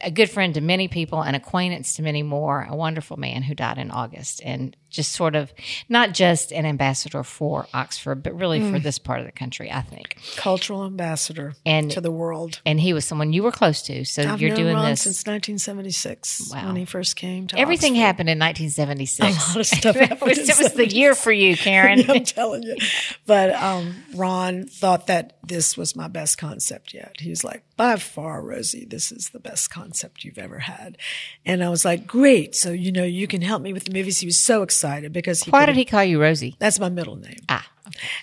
a 0.01 0.11
good 0.11 0.29
friend 0.29 0.53
to 0.53 0.59
many 0.59 0.87
people, 0.87 1.21
an 1.21 1.35
acquaintance 1.35 1.95
to 1.95 2.01
many 2.01 2.23
more, 2.23 2.67
a 2.69 2.75
wonderful 2.75 3.15
man 3.15 3.43
who 3.43 3.55
died 3.55 3.77
in 3.77 3.91
August, 3.91 4.41
and 4.43 4.75
just 4.89 5.13
sort 5.13 5.35
of 5.35 5.53
not 5.89 6.13
just 6.13 6.51
an 6.51 6.65
ambassador 6.65 7.23
for 7.23 7.67
Oxford, 7.73 8.23
but 8.23 8.33
really 8.37 8.59
mm. 8.59 8.71
for 8.71 8.79
this 8.79 8.97
part 8.97 9.19
of 9.19 9.25
the 9.25 9.31
country, 9.31 9.71
I 9.71 9.81
think. 9.81 10.17
Cultural 10.37 10.85
ambassador 10.85 11.53
and, 11.65 11.91
to 11.91 12.01
the 12.01 12.11
world. 12.11 12.61
And 12.65 12.79
he 12.79 12.93
was 12.93 13.05
someone 13.05 13.33
you 13.33 13.43
were 13.43 13.51
close 13.51 13.81
to. 13.83 14.05
So 14.05 14.23
I've 14.23 14.41
you're 14.41 14.55
doing 14.55 14.75
Ron 14.75 14.91
this 14.91 15.01
since 15.01 15.25
1976 15.25 16.51
wow. 16.53 16.67
when 16.67 16.75
he 16.77 16.85
first 16.85 17.15
came 17.15 17.47
to 17.47 17.59
Everything 17.59 17.93
Oxford. 17.93 18.01
happened 18.01 18.29
in 18.29 18.39
1976. 18.39 19.19
A 19.47 19.49
lot 19.49 19.57
of 19.57 19.65
stuff 19.79 19.95
happened. 19.95 20.31
it, 20.31 20.37
was, 20.39 20.49
it 20.49 20.57
was 20.57 20.73
the 20.73 20.87
year 20.87 21.15
for 21.15 21.31
you, 21.31 21.57
Karen. 21.57 22.09
I'm 22.09 22.23
telling 22.23 22.63
you. 22.63 22.77
But 23.25 23.53
um, 23.53 24.03
Ron 24.15 24.67
thought 24.67 25.07
that 25.07 25.37
this 25.43 25.77
was 25.77 25.95
my 25.95 26.07
best 26.07 26.37
concept 26.37 26.93
yet. 26.93 27.17
He 27.19 27.29
was 27.29 27.43
like, 27.43 27.63
by 27.75 27.97
far, 27.97 28.41
Rosie, 28.41 28.85
this 28.85 29.11
is 29.11 29.29
the 29.29 29.39
best 29.39 29.69
concept 29.69 30.23
you've 30.23 30.37
ever 30.37 30.59
had. 30.59 30.97
And 31.45 31.63
I 31.63 31.69
was 31.69 31.85
like, 31.85 32.07
great. 32.07 32.55
So, 32.55 32.71
you 32.71 32.91
know, 32.91 33.03
you 33.03 33.27
can 33.27 33.41
help 33.41 33.61
me 33.61 33.71
with 33.71 33.85
the 33.85 33.93
movies. 33.93 34.19
He 34.19 34.25
was 34.25 34.37
so 34.37 34.63
excited 34.63 34.76
because 35.11 35.43
Why 35.43 35.65
did 35.65 35.75
he 35.75 35.85
call 35.85 36.03
you 36.03 36.21
Rosie? 36.21 36.55
That's 36.59 36.79
my 36.79 36.89
middle 36.89 37.15
name. 37.15 37.39
Ah. 37.49 37.67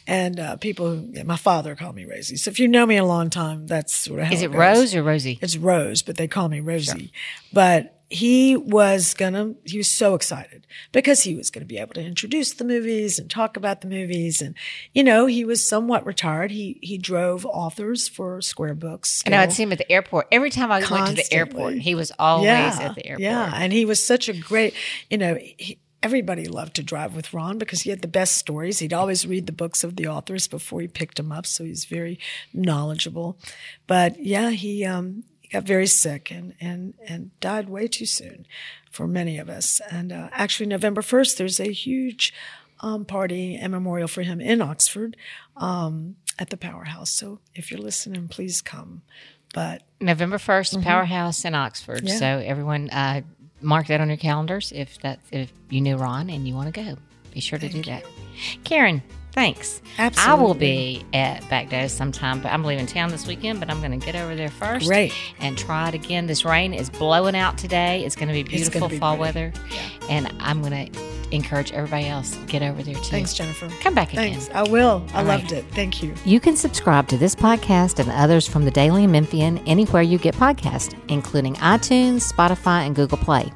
And 0.07 0.39
uh, 0.39 0.57
people, 0.57 0.97
yeah, 1.11 1.23
my 1.23 1.37
father 1.37 1.75
called 1.75 1.97
me 1.97 2.05
Rosie. 2.05 2.37
So 2.37 2.51
if 2.51 2.61
you 2.61 2.69
know 2.69 2.87
me 2.87 2.97
a 2.97 3.05
long 3.05 3.31
time, 3.31 3.67
that's 3.67 3.95
sort 3.95 4.21
of 4.21 4.27
how 4.27 4.33
Is 4.33 4.43
it, 4.43 4.55
it 4.55 4.57
Rose 4.57 4.95
or 4.95 5.03
Rosie? 5.03 5.39
It's 5.41 5.57
Rose, 5.57 6.03
but 6.03 6.17
they 6.17 6.29
call 6.29 6.49
me 6.49 6.61
Rosie. 6.61 6.99
Sure. 6.99 7.09
But 7.53 7.91
he 8.11 8.57
was 8.57 9.15
gonna, 9.15 9.55
he 9.65 9.79
was 9.79 9.91
so 9.91 10.15
excited 10.15 10.67
because 10.93 11.23
he 11.23 11.35
was 11.35 11.51
gonna 11.51 11.67
be 11.67 11.79
able 11.79 11.95
to 11.95 12.03
introduce 12.05 12.53
the 12.53 12.65
movies 12.65 13.19
and 13.19 13.29
talk 13.31 13.57
about 13.57 13.81
the 13.81 13.89
movies. 13.89 14.43
And, 14.43 14.55
you 14.93 15.03
know, 15.03 15.27
he 15.27 15.45
was 15.45 15.67
somewhat 15.67 16.07
retired. 16.07 16.51
He, 16.51 16.79
he 16.83 16.99
drove 16.99 17.45
authors 17.47 18.07
for 18.07 18.41
Square 18.43 18.75
Books. 18.75 19.23
And 19.25 19.35
I'd 19.35 19.53
see 19.53 19.63
him 19.65 19.73
at 19.73 19.79
the 19.79 19.91
airport. 19.91 20.29
Every 20.31 20.51
time 20.51 20.71
I 20.71 20.81
Constantly. 20.81 21.03
went 21.03 21.17
to 21.17 21.31
the 21.31 21.35
airport, 21.35 21.75
he 21.79 21.95
was 21.95 22.13
always 22.19 22.47
yeah, 22.47 22.79
at 22.83 22.95
the 22.95 23.07
airport. 23.07 23.23
Yeah. 23.23 23.53
And 23.55 23.73
he 23.73 23.85
was 23.85 24.05
such 24.05 24.29
a 24.29 24.35
great, 24.35 24.75
you 25.11 25.19
know, 25.19 25.37
he, 25.41 25.79
everybody 26.05 26.47
loved 26.47 26.75
to 26.77 26.83
drive 26.83 27.17
with 27.17 27.33
Ron 27.33 27.57
because 27.57 27.83
he 27.83 27.91
had 27.91 28.03
the 28.03 28.09
best 28.09 28.37
stories. 28.37 28.79
He'd 28.79 28.93
always 28.93 29.27
read 29.27 29.47
the 29.47 29.53
books 29.53 29.83
of 29.83 29.97
the 29.97 30.07
authors 30.07 30.47
before 30.47 30.83
he 30.83 30.87
picked 30.87 31.17
them 31.17 31.33
up, 31.33 31.47
so 31.47 31.65
he's 31.65 31.87
very 31.87 32.19
knowledgeable. 32.53 33.39
But 33.87 34.23
yeah, 34.23 34.51
he 34.51 34.85
um, 34.85 35.25
got 35.51 35.65
very 35.65 35.87
sick 35.87 36.31
and 36.31 36.55
and 36.61 36.93
and 37.09 37.31
died 37.41 37.71
way 37.71 37.89
too 37.89 38.05
soon 38.05 38.47
for 38.91 39.09
many 39.09 39.39
of 39.39 39.49
us. 39.49 39.81
And 39.91 40.13
uh, 40.13 40.29
actually, 40.31 40.67
November 40.67 41.01
first, 41.01 41.39
there's 41.39 41.59
a 41.59 41.73
huge 41.73 42.35
um, 42.81 43.07
party 43.07 43.57
and 43.57 43.73
memorial 43.73 44.09
for 44.09 44.23
him 44.23 44.43
in 44.43 44.61
Oxford 44.61 45.17
um, 45.57 46.17
at 46.39 46.51
the 46.51 46.59
Powerhouse. 46.59 47.11
So 47.11 47.41
if 47.55 47.71
you're 47.71 47.81
listening, 47.81 48.29
please 48.29 48.61
come. 48.61 49.03
But 49.55 49.85
November 50.01 50.37
1st, 50.37 50.75
mm-hmm. 50.75 50.83
Powerhouse 50.83 51.45
in 51.45 51.55
Oxford. 51.55 52.03
Yeah. 52.03 52.17
So 52.17 52.27
everyone 52.27 52.91
uh, 52.91 53.23
mark 53.65 53.87
that 53.89 54.01
on 54.01 54.09
your 54.09 54.17
calendars 54.17 54.73
if 54.75 55.01
that 55.01 55.21
if 55.33 55.53
you 55.71 55.81
knew 55.81 55.97
Ron 55.97 56.31
and 56.31 56.47
you 56.47 56.55
want 56.55 56.73
to 56.73 56.85
go. 56.85 56.97
Be 57.33 57.41
sure 57.41 57.59
to 57.59 57.69
Thank 57.69 57.85
do 57.85 57.91
you. 57.91 57.97
that. 57.97 58.05
Karen, 58.65 59.03
Thanks. 59.35 59.83
Absolutely. 59.99 60.31
I 60.31 60.41
will 60.41 60.55
be 60.55 61.05
at 61.13 61.43
Backdos 61.45 61.91
sometime, 61.91 62.41
but 62.41 62.53
I'm 62.53 62.63
leaving 62.63 62.87
town 62.87 63.11
this 63.11 63.27
weekend, 63.27 63.59
but 63.59 63.69
I'm 63.69 63.81
going 63.81 63.99
to 63.99 64.07
get 64.07 64.15
over 64.15 64.37
there 64.37 64.49
first. 64.49 64.87
Great. 64.87 65.13
And 65.41 65.59
try 65.59 65.89
it 65.89 65.95
again. 65.95 66.27
This 66.29 66.45
rain 66.45 66.73
is 66.73 66.89
blowing 66.89 67.35
out 67.35 67.59
today. 67.59 68.05
It's 68.05 68.15
going 68.15 68.29
to 68.29 68.33
be 68.33 68.45
beautiful 68.45 68.89
fall 68.89 69.17
pretty. 69.17 69.21
weather. 69.21 69.53
And 70.09 70.33
I'm 70.39 70.63
going 70.63 70.93
to 70.93 71.01
encourage 71.35 71.73
everybody 71.73 72.07
else 72.07 72.37
get 72.47 72.63
over 72.63 72.83
there 72.83 72.95
too. 72.95 73.03
Thanks, 73.03 73.35
Jennifer. 73.35 73.69
Come 73.81 73.95
back 73.95 74.13
again. 74.13 74.33
Thanks. 74.33 74.51
I 74.51 74.63
will. 74.63 75.05
I 75.13 75.19
All 75.19 75.25
loved 75.25 75.53
right. 75.53 75.65
it. 75.65 75.65
Thank 75.73 76.03
you. 76.03 76.15
You 76.25 76.41
can 76.41 76.57
subscribe 76.57 77.09
to 77.09 77.17
this 77.19 77.35
podcast 77.35 77.99
and 77.99 78.11
others 78.11 78.47
from 78.47 78.65
the 78.65 78.71
Daily 78.71 79.07
Memphian 79.07 79.59
anywhere 79.67 80.03
you 80.03 80.19
get 80.19 80.35
podcasts, 80.35 80.95
including 81.09 81.55
iTunes, 81.57 82.33
Spotify, 82.33 82.87
and 82.87 82.95
Google 82.95 83.19
Play. 83.19 83.53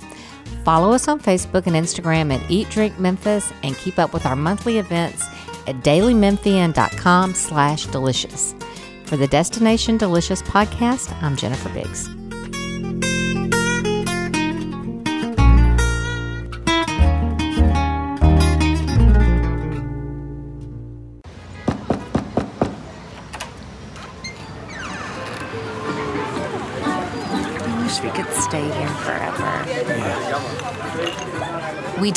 Follow 0.65 0.93
us 0.93 1.09
on 1.09 1.19
Facebook 1.21 1.67
and 1.67 1.75
Instagram 1.77 2.35
at 2.35 2.51
Eat 2.51 2.69
Drink 2.71 2.99
Memphis 2.99 3.53
and 3.63 3.77
keep 3.77 3.99
up 3.99 4.13
with 4.13 4.27
our 4.27 4.37
monthly 4.37 4.79
events 4.79 5.27
at 5.67 5.77
dailymemphian.com 5.77 7.35
slash 7.35 7.87
delicious. 7.87 8.55
For 9.05 9.17
the 9.17 9.27
Destination 9.29 9.97
Delicious 9.97 10.43
podcast, 10.43 11.11
I'm 11.23 11.37
Jennifer 11.37 11.71
Biggs. 11.71 12.09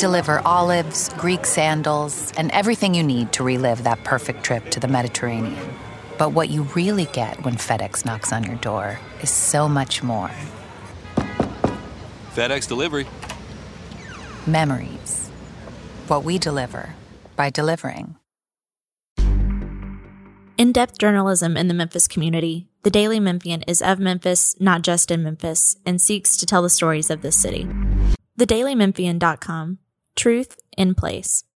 Deliver 0.02 0.40
olives, 0.40 1.10
Greek 1.10 1.46
sandals, 1.46 2.32
and 2.36 2.50
everything 2.50 2.92
you 2.92 3.04
need 3.04 3.32
to 3.32 3.44
relive 3.44 3.84
that 3.84 4.02
perfect 4.02 4.42
trip 4.42 4.68
to 4.68 4.80
the 4.80 4.88
Mediterranean. 4.88 5.64
But 6.18 6.30
what 6.30 6.50
you 6.50 6.64
really 6.74 7.04
get 7.12 7.44
when 7.44 7.54
FedEx 7.54 8.04
knocks 8.04 8.32
on 8.32 8.42
your 8.42 8.56
door 8.56 8.98
is 9.20 9.30
so 9.30 9.68
much 9.68 10.02
more 10.02 10.32
FedEx 12.34 12.66
delivery. 12.66 13.06
memories. 14.44 15.28
What 16.08 16.24
we 16.24 16.36
deliver 16.36 16.96
by 17.36 17.50
delivering. 17.50 18.16
In 20.58 20.72
depth 20.72 20.98
journalism 20.98 21.56
in 21.56 21.68
the 21.68 21.74
Memphis 21.74 22.08
community, 22.08 22.66
the 22.82 22.90
Daily 22.90 23.20
Memphian 23.20 23.62
is 23.68 23.80
of 23.80 24.00
Memphis, 24.00 24.56
not 24.58 24.82
just 24.82 25.12
in 25.12 25.22
Memphis, 25.22 25.76
and 25.86 26.00
seeks 26.00 26.36
to 26.38 26.46
tell 26.46 26.62
the 26.62 26.70
stories 26.70 27.08
of 27.08 27.22
this 27.22 27.40
city. 27.40 27.68
TheDailyMemphian.com. 28.36 29.78
Truth 30.16 30.58
in 30.76 30.94
place. 30.94 31.44